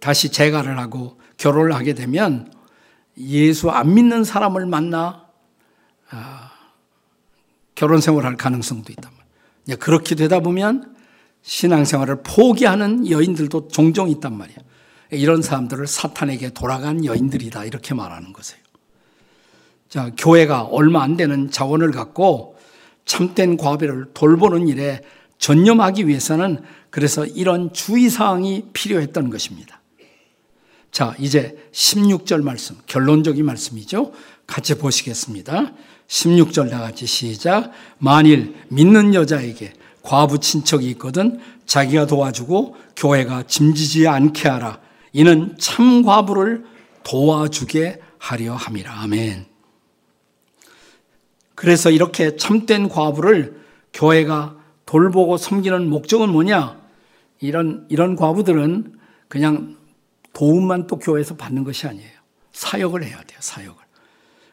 다시 0.00 0.30
재가를 0.30 0.78
하고 0.78 1.18
결혼을 1.36 1.74
하게 1.74 1.94
되면 1.94 2.52
예수 3.18 3.70
안 3.70 3.94
믿는 3.94 4.24
사람을 4.24 4.66
만나 4.66 5.26
아, 6.10 6.50
결혼 7.74 8.00
생활할 8.00 8.36
가능성도 8.36 8.92
있단 8.92 9.10
말이에요. 9.10 9.78
그렇게 9.78 10.14
되다 10.14 10.40
보면 10.40 10.96
신앙생활을 11.42 12.22
포기하는 12.22 13.08
여인들도 13.08 13.68
종종 13.68 14.08
있단 14.08 14.36
말이에요. 14.36 14.58
이런 15.12 15.42
사람들을 15.42 15.86
사탄에게 15.86 16.50
돌아간 16.50 17.04
여인들이다 17.04 17.64
이렇게 17.64 17.94
말하는 17.94 18.32
거예요. 18.32 18.60
자, 19.88 20.10
교회가 20.16 20.62
얼마 20.62 21.02
안 21.02 21.16
되는 21.16 21.50
자원을 21.50 21.90
갖고 21.90 22.56
참된 23.04 23.56
과비를 23.56 24.12
돌보는 24.14 24.68
일에 24.68 25.00
전념하기 25.38 26.06
위해서는 26.06 26.62
그래서 26.90 27.24
이런 27.24 27.72
주의사항이 27.72 28.70
필요했던 28.72 29.30
것입니다. 29.30 29.80
자, 30.90 31.14
이제 31.18 31.56
16절 31.72 32.42
말씀, 32.42 32.76
결론적인 32.86 33.44
말씀이죠. 33.44 34.12
같이 34.46 34.76
보시겠습니다. 34.76 35.72
16절 36.08 36.70
다 36.70 36.80
같이 36.80 37.06
시작. 37.06 37.70
만일 37.98 38.56
믿는 38.68 39.14
여자에게 39.14 39.72
과부 40.02 40.40
친척이 40.40 40.88
있거든 40.90 41.38
자기가 41.66 42.06
도와주고 42.06 42.76
교회가 42.96 43.44
짐지지 43.44 44.08
않게 44.08 44.48
하라. 44.48 44.80
이는 45.12 45.56
참 45.58 46.02
과부를 46.02 46.64
도와주게 47.04 48.00
하려 48.18 48.54
함이라. 48.54 49.02
아멘. 49.02 49.46
그래서 51.54 51.90
이렇게 51.90 52.36
참된 52.36 52.88
과부를 52.88 53.60
교회가 53.92 54.56
돌보고 54.86 55.36
섬기는 55.36 55.88
목적은 55.88 56.30
뭐냐? 56.30 56.79
이런, 57.40 57.86
이런 57.88 58.16
과부들은 58.16 58.98
그냥 59.28 59.76
도움만 60.32 60.86
또 60.86 60.98
교회에서 60.98 61.36
받는 61.36 61.64
것이 61.64 61.86
아니에요. 61.86 62.10
사역을 62.52 63.04
해야 63.04 63.16
돼요, 63.22 63.38
사역을. 63.40 63.76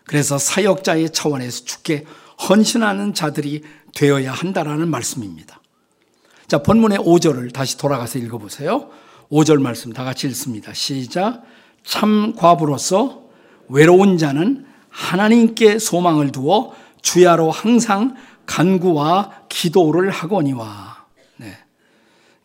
그래서 0.06 0.38
사역자의 0.38 1.12
차원에서 1.12 1.66
죽게 1.66 2.06
헌신하는 2.50 3.14
자들이 3.14 3.64
되어야 3.94 4.32
한다라는 4.32 4.90
말씀입니다. 4.90 5.62
자, 6.48 6.64
본문의 6.64 7.00
5절을 7.00 7.52
다시 7.52 7.78
돌아가서 7.78 8.20
읽어보세요. 8.20 8.90
5절 9.30 9.62
말씀 9.62 9.92
다 9.92 10.06
같이 10.06 10.28
읽습니다. 10.28 10.74
시작. 10.74 11.44
참 11.84 12.34
과부로서 12.36 13.24
외로운 13.68 14.18
자는 14.18 14.66
하나님께 14.90 15.80
소망을 15.80 16.32
두어 16.32 16.74
주야로 17.02 17.52
항상 17.52 18.16
간구와 18.46 19.44
기도를 19.50 20.10
하거니와. 20.10 20.87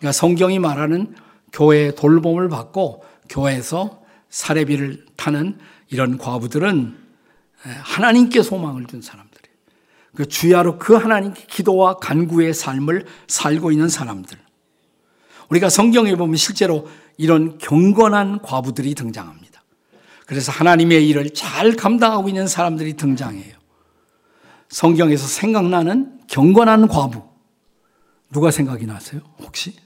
네. 0.02 0.09
그러니까 0.09 0.12
성경이 0.12 0.59
말하는 0.59 1.14
교회의 1.52 1.94
돌봄을 1.94 2.49
받고 2.49 3.04
교회에서 3.28 4.02
사례비를 4.30 5.06
타는 5.16 5.59
이런 5.90 6.18
과부들은 6.18 6.97
하나님께 7.62 8.42
소망을 8.42 8.87
둔 8.87 9.00
사람들이에요. 9.00 9.56
그 10.16 10.26
주야로 10.26 10.78
그 10.78 10.94
하나님께 10.94 11.44
기도와 11.49 11.99
간구의 11.99 12.52
삶을 12.52 13.06
살고 13.28 13.71
있는 13.71 13.88
사람들. 13.88 14.37
우리가 15.50 15.68
성경에 15.71 16.16
보면 16.16 16.37
실제로 16.37 16.88
이런 17.16 17.59
경건한 17.59 18.40
과부들이 18.42 18.94
등장합니다. 18.94 19.62
그래서 20.26 20.50
하나님의 20.50 21.09
일을 21.09 21.30
잘 21.30 21.76
감당하고 21.76 22.28
있는 22.28 22.49
사람들이 22.49 22.94
등장해요. 22.94 23.54
성경에서 24.68 25.26
생각나는 25.26 26.18
경건한 26.26 26.88
과부. 26.88 27.23
누가 28.32 28.50
생각이 28.50 28.87
나세요? 28.87 29.21
혹시? 29.38 29.76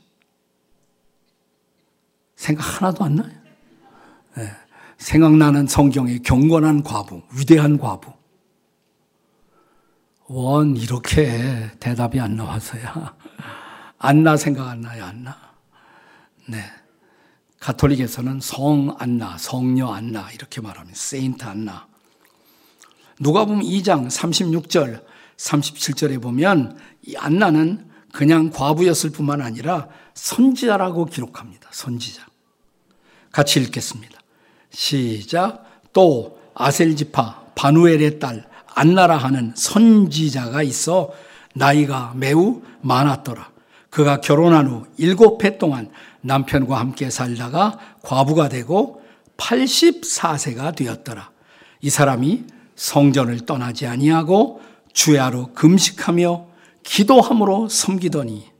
생각 2.36 2.80
하나도 2.80 3.04
안 3.04 3.16
나요? 3.16 3.30
네. 4.36 4.50
생각나는 4.98 5.66
성경의 5.66 6.22
경건한 6.22 6.82
과부, 6.82 7.22
위대한 7.36 7.78
과부. 7.78 8.12
원, 10.28 10.76
이렇게 10.76 11.70
대답이 11.80 12.20
안 12.20 12.36
나와서야. 12.36 13.16
안나 13.98 14.36
생각 14.36 14.68
안 14.68 14.82
나요, 14.82 15.04
안나? 15.04 15.36
네. 16.48 16.62
가톨릭에서는 17.60 18.40
성 18.40 18.94
안나, 18.98 19.38
성녀 19.38 19.88
안나, 19.88 20.30
이렇게 20.32 20.60
말합니다. 20.60 20.96
세인트 20.96 21.44
안나. 21.44 21.86
누가 23.18 23.44
보면 23.44 23.62
2장 23.64 24.08
36절, 24.08 25.04
37절에 25.36 26.20
보면 26.20 26.78
이 27.02 27.16
안나는 27.16 27.88
그냥 28.12 28.50
과부였을 28.50 29.10
뿐만 29.10 29.40
아니라 29.40 29.88
선지자라고 30.16 31.04
기록합니다. 31.04 31.68
선지자. 31.70 32.26
같이 33.30 33.60
읽겠습니다. 33.60 34.18
시작. 34.70 35.64
또 35.92 36.40
아셀지파 36.54 37.52
바누엘의 37.54 38.18
딸 38.18 38.48
안나라 38.74 39.16
하는 39.16 39.52
선지자가 39.54 40.62
있어 40.62 41.12
나이가 41.54 42.12
매우 42.16 42.62
많았더라. 42.80 43.50
그가 43.90 44.20
결혼한 44.20 44.66
후 44.66 44.86
일곱 44.96 45.44
해 45.44 45.58
동안 45.58 45.90
남편과 46.22 46.78
함께 46.78 47.08
살다가 47.08 47.78
과부가 48.02 48.48
되고 48.48 49.02
84세가 49.36 50.74
되었더라. 50.74 51.30
이 51.80 51.90
사람이 51.90 52.44
성전을 52.74 53.46
떠나지 53.46 53.86
아니하고 53.86 54.60
주야로 54.92 55.52
금식하며 55.52 56.46
기도함으로 56.82 57.68
섬기더니 57.68 58.55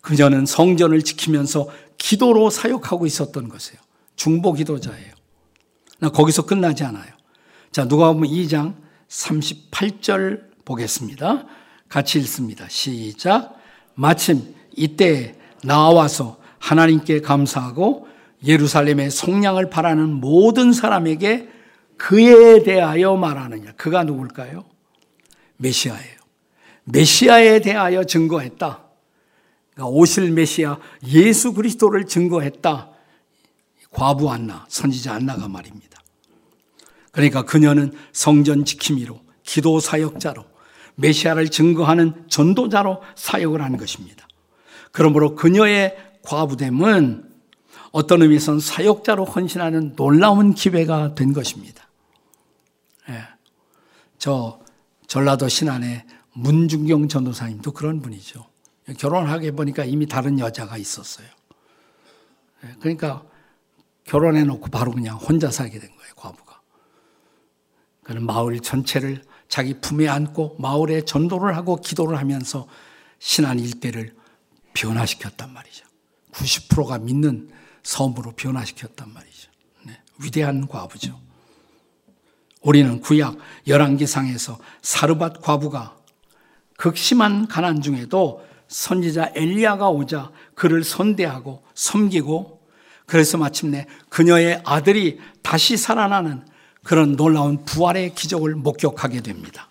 그녀는 0.00 0.46
성전을 0.46 1.02
지키면서 1.02 1.68
기도로 1.98 2.50
사역하고 2.50 3.06
있었던 3.06 3.48
것이에요. 3.48 3.80
중보 4.16 4.52
기도자예요. 4.52 5.12
나 5.98 6.10
거기서 6.10 6.46
끝나지 6.46 6.84
않아요. 6.84 7.12
자, 7.72 7.86
누가 7.86 8.12
보면 8.12 8.30
2장 8.30 8.74
38절 9.08 10.64
보겠습니다. 10.64 11.44
같이 11.88 12.18
읽습니다. 12.20 12.66
시작. 12.68 13.56
마침 13.94 14.54
이때 14.76 15.34
나와서 15.64 16.38
하나님께 16.58 17.20
감사하고 17.20 18.06
예루살렘의 18.46 19.10
속량을 19.10 19.70
바라는 19.70 20.08
모든 20.08 20.72
사람에게 20.72 21.48
그에 21.96 22.62
대하여 22.62 23.16
말하느냐. 23.16 23.72
그가 23.76 24.04
누굴까요? 24.04 24.64
메시아예요. 25.56 26.18
메시아에 26.84 27.60
대하여 27.60 28.04
증거했다. 28.04 28.87
그러니까 29.78 29.96
오실 29.96 30.32
메시아 30.32 30.76
예수 31.06 31.54
그리스도를 31.54 32.06
증거했다. 32.06 32.90
과부 33.90 34.28
안나, 34.28 34.66
선지자 34.68 35.14
안나가 35.14 35.46
말입니다. 35.46 36.00
그러니까 37.12 37.44
그녀는 37.44 37.92
성전 38.12 38.64
지킴이로, 38.64 39.20
기도 39.44 39.78
사역자로, 39.78 40.44
메시아를 40.96 41.50
증거하는 41.50 42.24
전도자로 42.28 43.02
사역을 43.14 43.62
하는 43.62 43.78
것입니다. 43.78 44.26
그러므로 44.90 45.36
그녀의 45.36 45.96
과부됨은 46.22 47.30
어떤 47.92 48.22
의미에서는 48.22 48.58
사역자로 48.58 49.26
헌신하는 49.26 49.94
놀라운 49.94 50.54
기회가 50.54 51.14
된 51.14 51.32
것입니다. 51.32 51.88
예. 53.10 53.22
저 54.18 54.58
전라도 55.06 55.48
신안에 55.48 56.04
문중경 56.32 57.06
전도사님도 57.06 57.70
그런 57.72 58.02
분이죠. 58.02 58.44
결혼하게 58.96 59.52
보니까 59.52 59.84
이미 59.84 60.06
다른 60.06 60.38
여자가 60.38 60.76
있었어요. 60.76 61.26
예. 62.64 62.74
그러니까 62.80 63.24
결혼해 64.04 64.44
놓고 64.44 64.70
바로 64.70 64.92
그냥 64.92 65.16
혼자 65.16 65.50
살게 65.50 65.78
된 65.78 65.94
거예요, 65.94 66.12
과부가. 66.16 66.60
그는 68.02 68.24
마을 68.24 68.58
전체를 68.60 69.22
자기 69.48 69.74
품에 69.80 70.08
안고 70.08 70.56
마을에 70.58 71.04
전도를 71.04 71.56
하고 71.56 71.76
기도를 71.76 72.18
하면서 72.18 72.66
신안 73.18 73.58
일대를 73.58 74.14
변화시켰단 74.72 75.52
말이죠. 75.52 75.84
90%가 76.32 76.98
믿는 76.98 77.50
섬으로 77.82 78.32
변화시켰단 78.32 79.12
말이죠. 79.12 79.50
네. 79.86 80.00
위대한 80.22 80.66
과부죠. 80.66 81.20
우리는 82.62 83.00
구약 83.00 83.36
열왕기상에서 83.66 84.58
사르밧 84.82 85.42
과부가 85.42 85.96
극심한 86.76 87.48
가난 87.48 87.80
중에도 87.80 88.44
선지자 88.68 89.32
엘리야가 89.34 89.88
오자 89.88 90.30
그를 90.54 90.84
선대하고 90.84 91.64
섬기고 91.74 92.60
그래서 93.06 93.38
마침내 93.38 93.86
그녀의 94.10 94.62
아들이 94.64 95.18
다시 95.42 95.76
살아나는 95.76 96.44
그런 96.82 97.16
놀라운 97.16 97.64
부활의 97.64 98.14
기적을 98.14 98.54
목격하게 98.54 99.22
됩니다. 99.22 99.68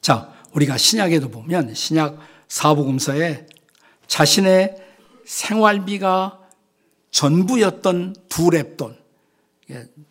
자, 0.00 0.32
우리가 0.52 0.76
신약에도 0.76 1.30
보면 1.30 1.74
신약 1.74 2.18
사복음서에 2.48 3.46
자신의 4.06 4.76
생활비가 5.24 6.40
전부였던 7.10 8.14
두 8.28 8.50
랩돈, 8.50 8.96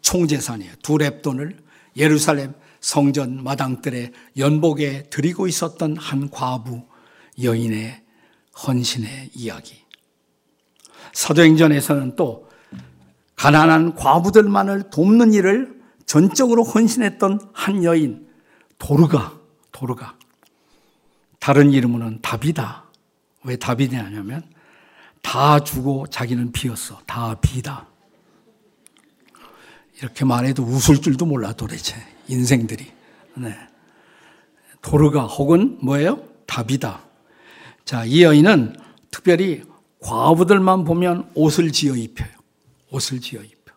총재산이에요. 0.02 0.74
두 0.82 0.96
랩돈을 0.96 1.58
예루살렘 1.96 2.54
성전 2.86 3.44
마당들의 3.44 4.12
연복에 4.38 5.10
드리고 5.10 5.48
있었던 5.48 5.98
한 5.98 6.30
과부 6.30 6.84
여인의 7.42 8.00
헌신의 8.64 9.32
이야기. 9.34 9.84
사도행전에서는 11.12 12.16
또 12.16 12.48
가난한 13.38 13.96
과부들만을 13.96 14.92
돕는 14.92 15.34
일을 15.34 15.82
전적으로 16.06 16.64
헌신했던 16.64 17.50
한 17.54 17.84
여인 17.84 18.28
도르가 18.78 19.36
도르가 19.72 20.16
다른 21.40 21.72
이름으로는 21.72 22.22
다비다 22.22 22.86
왜 23.46 23.56
다비되냐면 23.56 24.44
다 25.24 25.60
주고 25.60 26.06
자기는 26.06 26.52
비었어. 26.52 27.00
다 27.08 27.34
비다. 27.42 27.88
이렇게 29.98 30.24
말해도 30.24 30.62
웃을 30.62 31.02
줄도 31.02 31.26
몰라 31.26 31.52
도대체 31.54 32.15
인생들이. 32.28 32.86
네. 33.36 33.56
도르가 34.82 35.24
혹은 35.24 35.78
뭐예요? 35.82 36.24
답이다. 36.46 37.02
자, 37.86 38.06
이 38.06 38.24
여인은 38.24 38.76
특별히 39.12 39.64
과부들만 40.00 40.84
보면 40.84 41.30
옷을 41.34 41.72
지어 41.72 41.96
입혀요. 41.96 42.30
옷을 42.92 43.20
지어 43.20 43.42
입혀. 43.42 43.74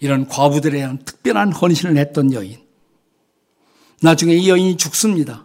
이런 0.00 0.26
과부들에 0.26 0.78
대한 0.78 0.98
특별한 0.98 1.52
헌신을 1.52 1.96
했던 1.96 2.32
여인. 2.32 2.58
나중에 4.00 4.34
이 4.34 4.48
여인이 4.48 4.76
죽습니다. 4.76 5.44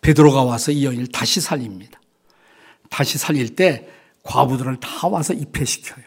베드로가 0.00 0.42
와서 0.42 0.72
이 0.72 0.84
여인을 0.84 1.06
다시 1.06 1.40
살립니다. 1.40 2.00
다시 2.90 3.18
살릴 3.18 3.54
때 3.54 3.88
과부들을 4.24 4.80
다 4.80 5.08
와서 5.08 5.32
입회시켜요. 5.32 6.04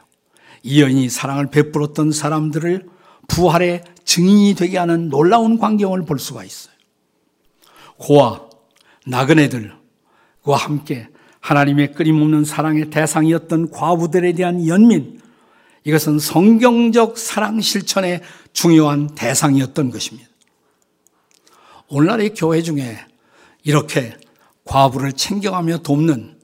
이 0.63 0.81
여인이 0.81 1.09
사랑을 1.09 1.49
베풀었던 1.49 2.11
사람들을 2.11 2.87
부활의 3.27 3.83
증인이 4.05 4.55
되게 4.55 4.77
하는 4.77 5.09
놀라운 5.09 5.59
광경을 5.59 6.05
볼 6.05 6.19
수가 6.19 6.43
있어요. 6.43 6.73
고아, 7.97 8.41
나그네들과 9.05 10.55
함께 10.55 11.09
하나님의 11.41 11.93
끊임없는 11.93 12.45
사랑의 12.45 12.89
대상이었던 12.89 13.71
과부들에 13.71 14.33
대한 14.33 14.65
연민, 14.67 15.21
이것은 15.83 16.17
성경적 16.17 17.17
사랑 17.17 17.61
실천의 17.61 18.21
중요한 18.53 19.13
대상이었던 19.13 19.91
것입니다. 19.91 20.27
오늘날의 21.87 22.33
교회 22.33 22.61
중에 22.63 22.97
이렇게 23.63 24.17
과부를 24.63 25.13
챙겨가며 25.13 25.79
돕는 25.79 26.39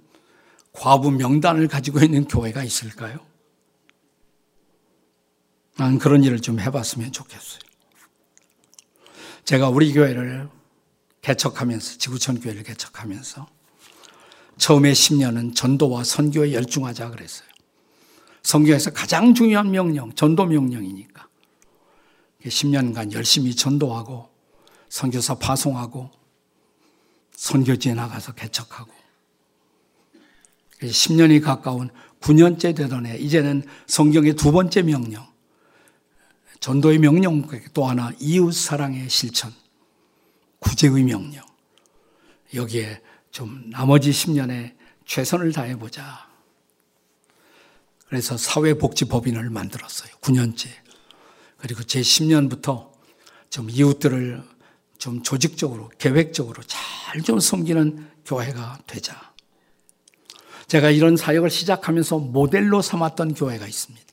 과부 0.74 1.12
명단을 1.12 1.68
가지고 1.68 2.00
있는 2.00 2.28
교회가 2.28 2.64
있을까요? 2.64 3.20
난 5.78 5.98
그런 5.98 6.24
일을 6.24 6.40
좀 6.40 6.60
해봤으면 6.60 7.12
좋겠어요. 7.12 7.60
제가 9.46 9.70
우리 9.70 9.94
교회를 9.94 10.50
개척하면서, 11.22 11.98
지구촌 11.98 12.40
교회를 12.40 12.64
개척하면서 12.64 13.48
처음에 14.58 14.92
10년은 14.92 15.56
전도와 15.56 16.04
선교에 16.04 16.54
열중하자 16.54 17.10
그랬어요. 17.12 17.48
성경에서 18.44 18.92
가장 18.92 19.34
중요한 19.34 19.72
명령, 19.72 20.14
전도 20.14 20.46
명령이니까. 20.46 21.28
10년간 22.46 23.14
열심히 23.14 23.56
전도하고 23.56 24.30
선교사 24.90 25.36
파송하고 25.36 26.10
선교지에 27.32 27.94
나가서 27.94 28.34
개척하고 28.34 28.92
10년이 30.82 31.42
가까운 31.42 31.90
9년째 32.20 32.76
되던 32.76 33.06
해 33.06 33.18
이제는 33.18 33.64
성경의 33.88 34.36
두 34.36 34.52
번째 34.52 34.82
명령 34.82 35.31
전도의 36.62 37.00
명령 37.00 37.46
또 37.74 37.86
하나 37.86 38.12
이웃 38.20 38.54
사랑의 38.54 39.10
실천 39.10 39.54
구제의 40.60 41.04
명령 41.04 41.44
여기에 42.54 43.02
좀 43.32 43.70
나머지 43.70 44.12
10년에 44.12 44.76
최선을 45.06 45.52
다해 45.52 45.78
보자. 45.78 46.30
그래서 48.08 48.38
사회복지법인을 48.38 49.50
만들었어요. 49.50 50.12
9년째. 50.22 50.70
그리고 51.58 51.84
제 51.84 52.02
10년부터 52.02 52.92
좀 53.50 53.70
이웃들을 53.70 54.44
좀 54.98 55.24
조직적으로, 55.24 55.90
계획적으로 55.98 56.62
잘 56.64 56.92
좀 57.20 57.42
섬기는 57.42 58.10
교회가 58.26 58.80
되자. 58.88 59.34
제가 60.68 60.92
이런 60.92 61.18
사역을 61.18 61.50
시작하면서 61.50 62.20
모델로 62.20 62.82
삼았던 62.82 63.34
교회가 63.34 63.68
있습니다. 63.68 64.06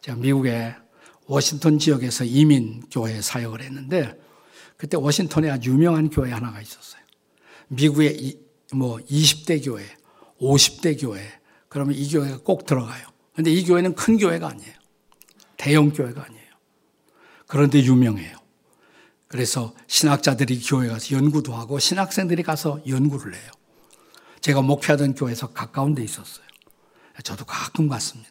제가 0.00 0.18
미국의 0.18 0.74
워싱턴 1.28 1.78
지역에서 1.78 2.24
이민 2.24 2.82
교회 2.90 3.20
사역을 3.20 3.60
했는데 3.60 4.18
그때 4.76 4.96
워싱턴에 4.96 5.50
아주 5.50 5.70
유명한 5.70 6.08
교회 6.08 6.32
하나가 6.32 6.60
있었어요. 6.60 7.02
미국의 7.68 8.38
뭐 8.72 8.96
20대 8.98 9.64
교회, 9.64 9.84
50대 10.40 11.00
교회, 11.00 11.22
그러면 11.68 11.94
이 11.94 12.08
교회가 12.10 12.38
꼭 12.38 12.64
들어가요. 12.64 13.06
근데 13.34 13.52
이 13.52 13.64
교회는 13.64 13.94
큰 13.94 14.16
교회가 14.16 14.48
아니에요. 14.48 14.72
대형 15.56 15.92
교회가 15.92 16.24
아니에요. 16.24 16.48
그런데 17.46 17.82
유명해요. 17.82 18.36
그래서 19.26 19.74
신학자들이 19.86 20.60
교회 20.60 20.88
가서 20.88 21.14
연구도 21.14 21.54
하고 21.54 21.78
신학생들이 21.78 22.42
가서 22.42 22.80
연구를 22.88 23.34
해요. 23.34 23.50
제가 24.40 24.62
목회하던 24.62 25.14
교회에서 25.14 25.48
가까운 25.48 25.94
데 25.94 26.02
있었어요. 26.02 26.46
저도 27.22 27.44
가끔 27.44 27.88
갔습니다. 27.88 28.30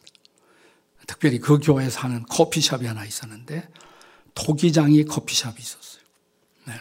특별히 1.08 1.40
그 1.40 1.58
교회에서 1.60 2.02
하는 2.02 2.24
커피숍이 2.26 2.86
하나 2.86 3.06
있었는데 3.06 3.68
토기장이 4.36 5.06
커피숍이 5.06 5.60
있었어요. 5.60 6.04
네, 6.68 6.74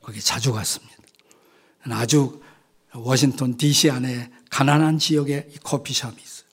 거기 0.00 0.20
자주 0.20 0.52
갔습니다. 0.52 0.94
아주 1.90 2.40
워싱턴 2.94 3.56
DC 3.56 3.90
안에 3.90 4.30
가난한 4.50 4.98
지역에 4.98 5.48
커피숍이 5.64 6.22
있어요. 6.22 6.46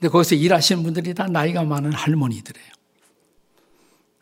근데 0.00 0.08
거기서 0.08 0.34
일하시는 0.36 0.82
분들이 0.82 1.12
다 1.14 1.26
나이가 1.26 1.62
많은 1.64 1.92
할머니들이에요. 1.92 2.68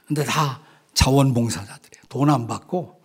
근데 0.07 0.25
다 0.25 0.63
자원봉사자들이에요. 0.95 2.03
돈 2.09 2.31
안 2.31 2.47
받고 2.47 3.01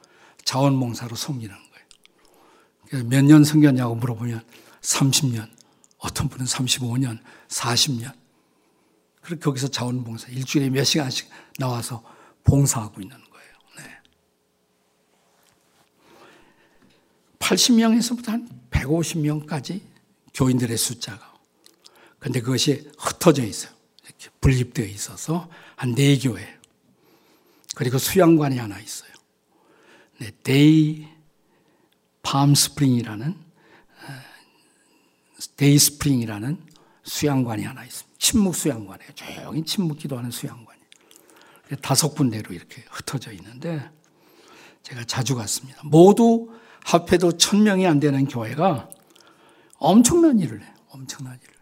자원봉사로 0.45 1.15
섬기는 1.15 1.53
거예요. 1.53 3.03
몇 3.07 3.23
년 3.23 3.43
섬겼냐고 3.43 3.95
물어보면 3.95 4.43
30년, 4.81 5.49
어떤 5.97 6.29
분은 6.29 6.45
35년, 6.45 7.19
40년. 7.49 8.13
그렇게 9.21 9.41
거기서 9.41 9.69
자원봉사, 9.69 10.29
일주일에 10.29 10.69
몇 10.69 10.83
시간씩 10.83 11.29
나와서 11.59 12.03
봉사하고 12.43 13.01
있는 13.01 13.15
거예요. 13.17 13.53
네. 13.77 13.83
80명에서부터 17.39 18.27
한 18.27 18.49
150명까지 18.71 19.81
교인들의 20.33 20.75
숫자가. 20.77 21.33
근데 22.19 22.41
그것이 22.41 22.89
흩어져 22.97 23.43
있어요. 23.43 23.71
이렇게 24.05 24.29
분립되어 24.41 24.85
있어서 24.85 25.49
한 25.75 25.93
네 25.95 26.17
교회. 26.17 26.59
그리고 27.75 27.97
수양관이 27.97 28.57
하나 28.57 28.79
있어요. 28.79 29.11
네, 30.19 30.31
데이 30.43 31.07
팜 32.21 32.53
스프링이라는 32.53 33.35
데이 35.55 35.79
스프링이라는 35.79 36.70
수양관이 37.03 37.63
하나 37.63 37.83
있습니다. 37.83 38.17
침묵 38.19 38.55
수양관이에요. 38.55 39.11
조용히 39.13 39.63
침묵 39.63 39.97
기도하는 39.97 40.31
수양관이. 40.31 40.79
다섯 41.81 42.13
군데로 42.13 42.53
이렇게 42.53 42.83
흩어져 42.89 43.31
있는데 43.31 43.89
제가 44.83 45.03
자주 45.05 45.35
갔습니다. 45.35 45.81
모두 45.85 46.49
합해도 46.83 47.37
천 47.37 47.63
명이 47.63 47.87
안 47.87 47.99
되는 47.99 48.25
교회가 48.25 48.89
엄청난 49.77 50.39
일을 50.39 50.61
해요. 50.61 50.73
엄청난 50.89 51.37
일을. 51.41 51.55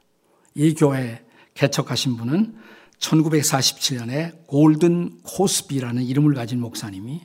이 0.55 0.73
교회 0.73 1.23
개척하신 1.53 2.17
분은 2.17 2.57
1947년에 2.99 4.47
고든 4.47 5.21
코스비라는 5.23 6.03
이름을 6.03 6.33
가진 6.33 6.59
목사님이 6.59 7.21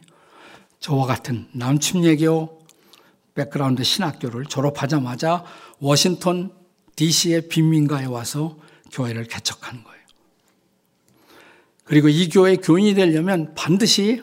저와 0.81 1.07
같은 1.07 1.48
남침례교 1.52 2.64
백그라운드 3.35 3.83
신학교를 3.83 4.44
졸업하자마자 4.46 5.44
워싱턴 5.81 6.53
DC의 6.96 7.48
빈민가에 7.48 8.07
와서 8.07 8.57
교회를 8.92 9.24
개척하는 9.24 9.83
거예요. 9.83 10.00
그리고 11.85 12.09
이 12.09 12.28
교회 12.28 12.57
교인이 12.57 12.94
되려면 12.94 13.54
반드시 13.54 14.22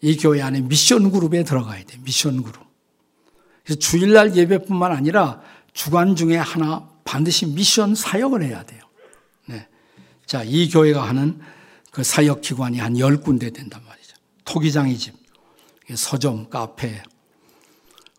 이 0.00 0.16
교회 0.16 0.42
안에 0.42 0.60
mission 0.60 1.10
group에 1.10 1.44
들어가야 1.44 1.84
돼. 1.84 1.98
mission 1.98 2.42
group. 2.42 2.66
그래서 3.64 3.78
주일날 3.78 4.36
예배뿐만 4.36 4.92
아니라 4.92 5.42
주간 5.72 6.16
중에 6.16 6.36
하나 6.36 6.88
반드시 7.04 7.46
미션 7.46 7.94
사역을 7.94 8.42
해야 8.42 8.64
돼요. 8.64 8.82
자, 10.26 10.42
이 10.44 10.68
교회가 10.68 11.08
하는 11.08 11.40
그 11.90 12.04
사역 12.04 12.42
기관이 12.42 12.78
한 12.78 12.98
열군데 12.98 13.48
된단 13.50 13.82
말이죠. 13.82 14.14
토기장이 14.44 14.98
집, 14.98 15.14
서점, 15.94 16.50
카페, 16.50 17.02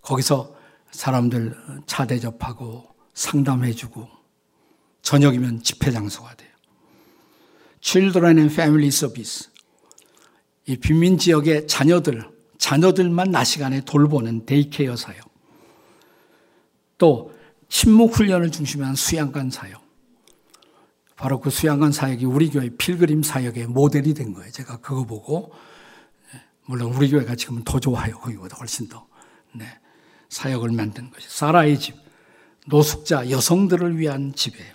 거기서 0.02 0.56
사람들 0.90 1.56
차 1.86 2.08
대접하고 2.08 2.89
상담해주고 3.20 4.08
저녁이면 5.02 5.62
집회 5.62 5.92
장소가 5.92 6.36
돼요. 6.36 6.50
Children 7.82 8.38
and 8.38 8.54
Family 8.54 8.88
Service. 8.88 9.50
이 10.66 10.78
빈민 10.78 11.18
지역의 11.18 11.68
자녀들, 11.68 12.30
자녀들만 12.58 13.32
낮 13.32 13.44
시간에 13.44 13.82
돌보는 13.82 14.46
day 14.46 14.67
care 14.67 14.96
사역. 14.96 15.30
또 16.98 17.34
침묵 17.68 18.18
훈련을 18.18 18.52
중심으로 18.52 18.88
한 18.88 18.96
수양관 18.96 19.50
사역. 19.50 19.84
바로 21.18 21.42
그 21.42 21.50
수양관 21.50 21.92
사역이 21.92 22.24
우리 22.26 22.50
교회 22.50 22.70
필그림 22.70 23.24
사역의 23.24 23.68
모델이 23.68 24.14
된 24.14 24.34
거예요. 24.34 24.50
제가 24.52 24.78
그거 24.78 25.04
보고 25.04 25.52
예, 26.34 26.42
물론 26.66 26.94
우리 26.94 27.10
교회가 27.10 27.36
지금은 27.36 27.66
더 27.66 27.82
좋아요. 27.82 28.18
거기보다 28.20 28.56
훨씬 28.58 28.88
더 28.88 29.08
네, 29.54 29.66
사역을 30.30 30.72
만든 30.72 31.10
것이 31.12 31.28
사라의 31.30 31.78
집 31.80 32.09
노숙자 32.70 33.30
여성들을 33.30 33.98
위한 33.98 34.34
집이에요. 34.34 34.74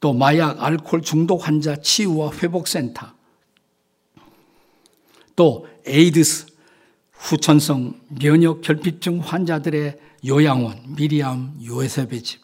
또 0.00 0.12
마약, 0.12 0.62
알코올 0.62 1.02
중독 1.02 1.46
환자 1.46 1.76
치유와 1.76 2.32
회복센터, 2.32 3.12
또 5.36 5.66
에이즈, 5.86 6.46
후천성 7.12 8.00
면역 8.20 8.60
결핍증 8.60 9.20
환자들의 9.20 9.98
요양원, 10.26 10.94
미리암 10.96 11.60
요셉의 11.64 12.22
집, 12.22 12.40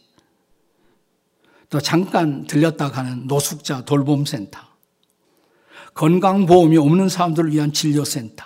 또 1.69 1.81
잠깐 1.81 2.47
들렸다 2.47 2.91
가는 2.91 3.27
노숙자 3.27 3.85
돌봄센터, 3.85 4.59
건강보험이 5.95 6.79
없는 6.79 7.09
사람들을 7.09 7.53
위한 7.53 7.73
진료센터, 7.73 8.45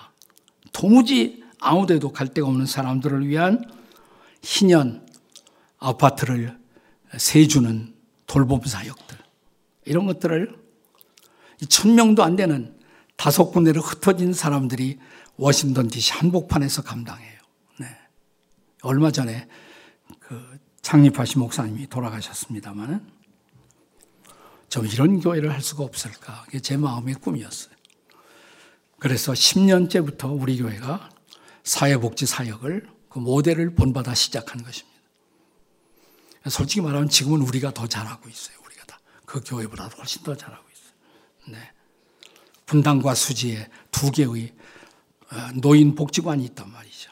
도무지 0.72 1.42
아무데도 1.60 2.12
갈 2.12 2.28
데가 2.28 2.48
없는 2.48 2.66
사람들을 2.66 3.26
위한 3.28 3.64
희년 4.42 5.03
아파트를 5.84 6.58
세주는 7.16 7.94
돌봄 8.26 8.62
사역들, 8.62 9.18
이런 9.84 10.06
것들을 10.06 10.56
천 11.68 11.94
명도 11.94 12.24
안 12.24 12.36
되는 12.36 12.78
다섯 13.16 13.50
군데로 13.50 13.80
흩어진 13.80 14.32
사람들이 14.32 14.98
워싱턴 15.36 15.88
DC 15.88 16.12
한복판에서 16.12 16.82
감당해요. 16.82 17.40
네. 17.78 17.86
얼마 18.82 19.10
전에 19.10 19.46
그 20.18 20.58
창립하신 20.82 21.40
목사님이 21.40 21.88
돌아가셨습니다만은 21.88 23.12
좀 24.68 24.86
이런 24.86 25.20
교회를 25.20 25.52
할 25.52 25.60
수가 25.60 25.84
없을까? 25.84 26.42
그게 26.46 26.60
제 26.60 26.76
마음의 26.76 27.14
꿈이었어요. 27.16 27.74
그래서 28.98 29.32
10년째부터 29.32 30.40
우리 30.40 30.58
교회가 30.58 31.10
사회복지 31.62 32.26
사역을 32.26 32.88
그 33.08 33.18
모델을 33.18 33.74
본받아 33.74 34.14
시작한 34.14 34.62
것입니다. 34.62 34.93
솔직히 36.48 36.80
말하면 36.82 37.08
지금은 37.08 37.40
우리가 37.40 37.72
더 37.72 37.86
잘하고 37.86 38.28
있어요. 38.28 38.56
우리가 38.64 38.84
다. 38.84 39.00
그 39.24 39.40
교회보다 39.44 39.88
훨씬 39.88 40.22
더 40.22 40.36
잘하고 40.36 40.64
있어요. 40.72 41.58
네. 41.58 41.70
분당과 42.66 43.14
수지에 43.14 43.68
두 43.90 44.10
개의 44.10 44.52
어, 45.32 45.36
노인 45.54 45.94
복지관이 45.94 46.44
있단 46.44 46.70
말이죠. 46.70 47.10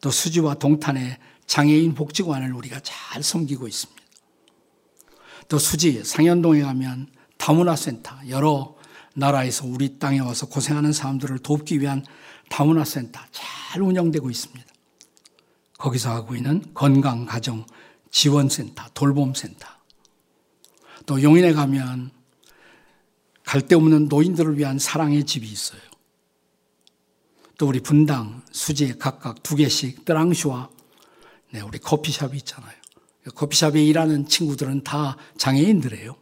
또 0.00 0.10
수지와 0.10 0.54
동탄에 0.54 1.18
장애인 1.46 1.94
복지관을 1.94 2.52
우리가 2.52 2.80
잘 2.80 3.22
섬기고 3.22 3.68
있습니다. 3.68 4.02
또 5.48 5.58
수지 5.58 6.02
상현동에 6.04 6.62
가면 6.62 7.08
다문화센터 7.36 8.28
여러 8.28 8.76
나라에서 9.14 9.66
우리 9.66 9.98
땅에 9.98 10.20
와서 10.20 10.46
고생하는 10.46 10.92
사람들을 10.92 11.40
돕기 11.40 11.80
위한 11.80 12.04
다문화센터 12.48 13.20
잘 13.30 13.82
운영되고 13.82 14.30
있습니다. 14.30 14.66
거기서 15.78 16.10
하고 16.10 16.36
있는 16.36 16.62
건강가정 16.74 17.66
지원센터, 18.12 18.84
돌봄센터. 18.94 19.66
또 21.06 21.20
용인에 21.20 21.52
가면 21.52 22.12
갈 23.44 23.66
데 23.66 23.74
없는 23.74 24.06
노인들을 24.08 24.56
위한 24.56 24.78
사랑의 24.78 25.24
집이 25.24 25.46
있어요. 25.46 25.80
또 27.58 27.66
우리 27.66 27.80
분당, 27.80 28.42
수지에 28.52 28.94
각각 28.98 29.42
두 29.42 29.56
개씩 29.56 30.04
뜨랑슈와 30.04 30.70
네, 31.50 31.60
우리 31.60 31.78
커피숍이 31.78 32.36
있잖아요. 32.38 32.72
커피숍에 33.34 33.84
일하는 33.84 34.26
친구들은 34.26 34.84
다 34.84 35.16
장애인들이에요. 35.36 36.16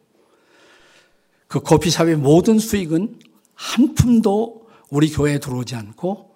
그 1.46 1.60
커피숍의 1.60 2.16
모든 2.16 2.58
수익은 2.58 3.20
한 3.54 3.94
푼도 3.94 4.68
우리 4.90 5.10
교회에 5.10 5.38
들어오지 5.38 5.76
않고 5.76 6.34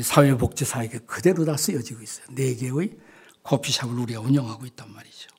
사회복지사에게 0.00 1.00
그대로 1.00 1.44
다 1.44 1.56
쓰여지고 1.56 2.02
있어요. 2.02 2.26
네 2.30 2.54
개의 2.54 2.96
커피숍을 3.48 3.98
우리가 3.98 4.20
운영하고 4.20 4.66
있단 4.66 4.92
말이죠. 4.92 5.30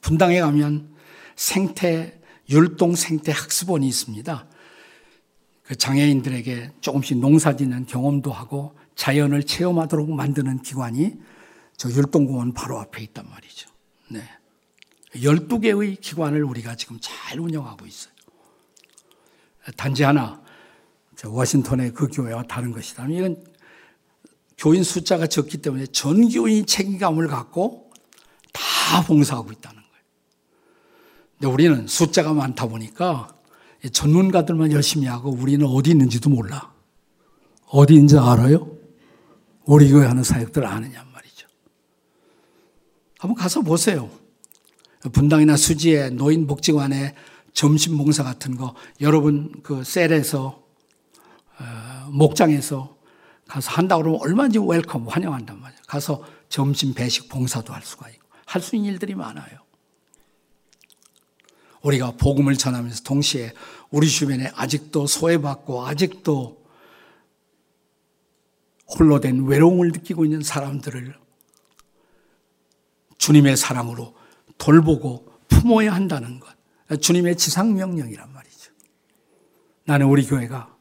분당에 0.00 0.40
가면 0.40 0.92
생태, 1.36 2.20
율동 2.50 2.96
생태 2.96 3.30
학습원이 3.30 3.86
있습니다. 3.86 4.48
그 5.62 5.76
장애인들에게 5.76 6.72
조금씩 6.80 7.18
농사 7.18 7.54
짓는 7.56 7.86
경험도 7.86 8.32
하고 8.32 8.76
자연을 8.96 9.44
체험하도록 9.44 10.10
만드는 10.10 10.62
기관이 10.62 11.14
저 11.76 11.88
율동공원 11.88 12.54
바로 12.54 12.80
앞에 12.80 13.02
있단 13.04 13.28
말이죠. 13.30 13.70
네. 14.10 14.22
12개의 15.14 16.00
기관을 16.00 16.42
우리가 16.42 16.74
지금 16.74 16.98
잘 17.00 17.38
운영하고 17.38 17.86
있어요. 17.86 18.12
단지 19.76 20.02
하나, 20.02 20.42
워싱턴의 21.24 21.92
그 21.92 22.08
교회와 22.08 22.42
다른 22.44 22.72
것이다. 22.72 23.06
이건 23.06 23.44
교인 24.58 24.82
숫자가 24.84 25.26
적기 25.26 25.58
때문에 25.58 25.86
전 25.86 26.28
교인이 26.28 26.66
책임감을 26.66 27.28
갖고 27.28 27.90
다 28.52 29.02
봉사하고 29.06 29.52
있다는 29.52 29.76
거예요. 29.76 30.04
근데 31.38 31.52
우리는 31.52 31.86
숫자가 31.86 32.32
많다 32.32 32.66
보니까 32.66 33.28
전문가들만 33.92 34.72
열심히 34.72 35.06
하고 35.06 35.30
우리는 35.30 35.66
어디 35.66 35.90
있는지도 35.90 36.30
몰라. 36.30 36.72
어디 37.66 37.94
있는지 37.94 38.18
알아요? 38.18 38.70
우리 39.64 39.90
교회 39.90 40.06
하는 40.06 40.22
사역들 40.22 40.66
아느냐 40.66 41.04
말이죠. 41.12 41.48
한번 43.18 43.36
가서 43.36 43.62
보세요. 43.62 44.10
분당이나 45.12 45.56
수지에 45.56 46.10
노인복지관에 46.10 47.14
점심 47.52 47.98
봉사 47.98 48.22
같은 48.22 48.56
거 48.56 48.74
여러분 49.00 49.52
그 49.62 49.84
셀에서 49.84 50.62
어, 51.58 52.10
목장에서 52.10 52.96
가서 53.48 53.70
한다 53.72 53.96
그러면 53.96 54.20
얼마든지 54.20 54.58
welcome 54.58 55.08
환영한단 55.08 55.60
말이에요. 55.60 55.82
가서 55.86 56.24
점심 56.48 56.94
배식 56.94 57.28
봉사도 57.28 57.72
할 57.72 57.82
수가 57.82 58.08
있고 58.10 58.22
할 58.46 58.60
수 58.62 58.76
있는 58.76 58.92
일들이 58.92 59.14
많아요. 59.14 59.60
우리가 61.82 62.12
복음을 62.12 62.56
전하면서 62.56 63.02
동시에 63.02 63.52
우리 63.90 64.08
주변에 64.08 64.50
아직도 64.54 65.06
소외받고 65.06 65.86
아직도 65.86 66.62
홀로 68.86 69.20
된 69.20 69.44
외로움을 69.46 69.88
느끼고 69.88 70.24
있는 70.24 70.42
사람들을 70.42 71.16
주님의 73.18 73.56
사랑으로 73.56 74.14
돌보고 74.58 75.32
품어야 75.48 75.92
한다는 75.92 76.40
것. 76.40 76.52
주님의 77.00 77.36
지상명령이란 77.36 78.32
말이죠. 78.32 78.72
나는 79.84 80.06
우리 80.06 80.26
교회가 80.26 80.71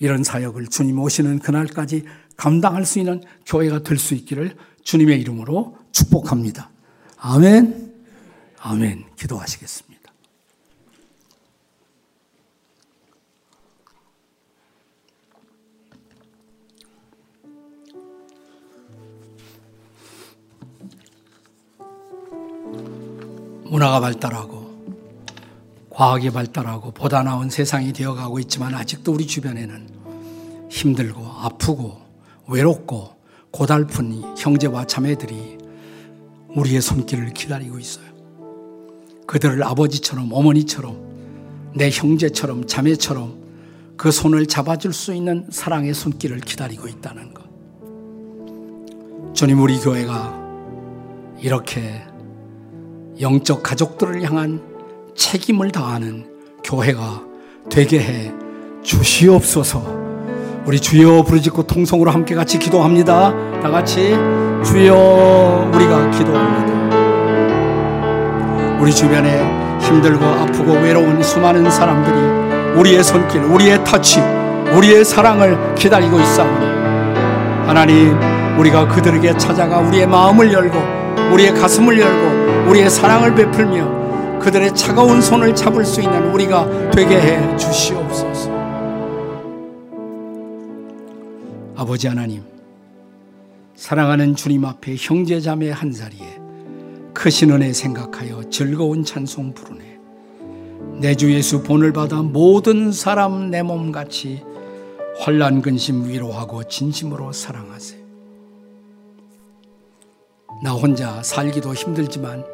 이런 0.00 0.24
사역을 0.24 0.66
주님 0.66 0.98
오시는 0.98 1.38
그날까지 1.38 2.04
감당할 2.36 2.84
수 2.84 2.98
있는 2.98 3.22
교회가 3.46 3.84
될 3.84 3.98
수 3.98 4.14
있기를 4.14 4.56
주님의 4.82 5.20
이름으로 5.20 5.76
축복합니다. 5.92 6.70
아멘. 7.18 7.92
아멘. 8.58 9.04
기도하시겠습니다. 9.16 10.00
문화가 23.64 24.00
발달하고 24.00 24.59
과학이 26.00 26.30
발달하고 26.30 26.92
보다 26.92 27.22
나은 27.22 27.50
세상이 27.50 27.92
되어가고 27.92 28.38
있지만 28.38 28.74
아직도 28.74 29.12
우리 29.12 29.26
주변에는 29.26 29.90
힘들고 30.70 31.22
아프고 31.22 31.98
외롭고 32.48 33.10
고달픈 33.50 34.22
형제와 34.38 34.86
자매들이 34.86 35.58
우리의 36.56 36.80
손길을 36.80 37.34
기다리고 37.34 37.78
있어요. 37.78 38.06
그들을 39.26 39.62
아버지처럼 39.62 40.32
어머니처럼 40.32 41.70
내 41.76 41.90
형제처럼 41.90 42.66
자매처럼 42.66 43.38
그 43.98 44.10
손을 44.10 44.46
잡아줄 44.46 44.94
수 44.94 45.12
있는 45.12 45.48
사랑의 45.50 45.92
손길을 45.92 46.40
기다리고 46.40 46.88
있다는 46.88 47.34
것. 47.34 47.44
주님 49.34 49.60
우리 49.60 49.78
교회가 49.78 50.40
이렇게 51.40 52.02
영적 53.20 53.62
가족들을 53.62 54.22
향한 54.22 54.69
책임을 55.14 55.70
다하는 55.70 56.26
교회가 56.64 57.22
되게 57.70 58.00
해 58.00 58.32
주시옵소서. 58.82 60.00
우리 60.66 60.78
주여 60.78 61.22
부르짖고 61.22 61.64
통성으로 61.64 62.10
함께 62.10 62.34
같이 62.34 62.58
기도합니다. 62.58 63.32
다 63.62 63.70
같이 63.70 64.14
주여 64.64 65.70
우리가 65.74 66.10
기도합니다. 66.10 66.70
우리 68.80 68.94
주변에 68.94 69.78
힘들고 69.80 70.24
아프고 70.24 70.72
외로운 70.72 71.22
수많은 71.22 71.70
사람들이 71.70 72.78
우리의 72.78 73.02
손길, 73.02 73.42
우리의 73.42 73.84
터치, 73.84 74.20
우리의 74.74 75.04
사랑을 75.04 75.74
기다리고 75.74 76.18
있사오니 76.18 76.66
하나님 77.66 78.16
우리가 78.58 78.88
그들에게 78.88 79.36
찾아가 79.38 79.78
우리의 79.78 80.06
마음을 80.06 80.52
열고 80.52 80.78
우리의 81.32 81.54
가슴을 81.54 81.98
열고 81.98 82.70
우리의 82.70 82.90
사랑을 82.90 83.34
베풀며 83.34 83.99
그들의 84.40 84.74
차가운 84.74 85.20
손을 85.20 85.54
잡을 85.54 85.84
수 85.84 86.00
있는 86.00 86.32
우리가 86.32 86.90
되게 86.90 87.20
해 87.20 87.56
주시옵소서. 87.56 88.50
아버지 91.76 92.08
하나님, 92.08 92.42
사랑하는 93.74 94.34
주님 94.34 94.64
앞에 94.64 94.96
형제자매 94.98 95.70
한 95.70 95.92
자리에 95.92 96.38
크신 97.14 97.50
은혜 97.50 97.72
생각하여 97.72 98.48
즐거운 98.50 99.04
찬송 99.04 99.54
부르네. 99.54 99.98
내 101.00 101.14
주 101.14 101.32
예수 101.32 101.62
본을 101.62 101.92
받아 101.92 102.22
모든 102.22 102.92
사람 102.92 103.50
내 103.50 103.62
몸같이 103.62 104.42
환란 105.18 105.60
근심 105.62 106.08
위로하고 106.08 106.64
진심으로 106.64 107.32
사랑하세요. 107.32 108.00
나 110.62 110.72
혼자 110.72 111.22
살기도 111.22 111.72
힘들지만 111.74 112.44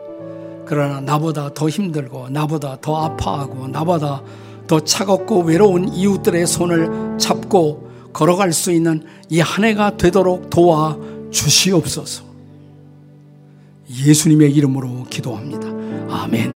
그러나 0.67 1.01
나보다 1.01 1.55
더 1.55 1.69
힘들고 1.69 2.29
나보다 2.31 2.79
더 2.81 3.05
아파하고 3.05 3.69
나보다 3.69 4.23
더 4.67 4.81
차갑고 4.81 5.43
외로운 5.43 5.89
이웃들의 5.89 6.47
손을 6.47 7.17
잡고 7.19 7.87
걸어갈 8.13 8.53
수 8.53 8.73
있는 8.73 9.05
이 9.31 9.41
한 9.41 9.65
해가 9.65 9.97
되도록 9.97 10.51
도와 10.51 10.97
주시옵소서. 11.31 12.25
예수님의 13.91 14.53
이름으로 14.55 15.05
기도합니다. 15.11 15.69
아멘. 16.11 16.56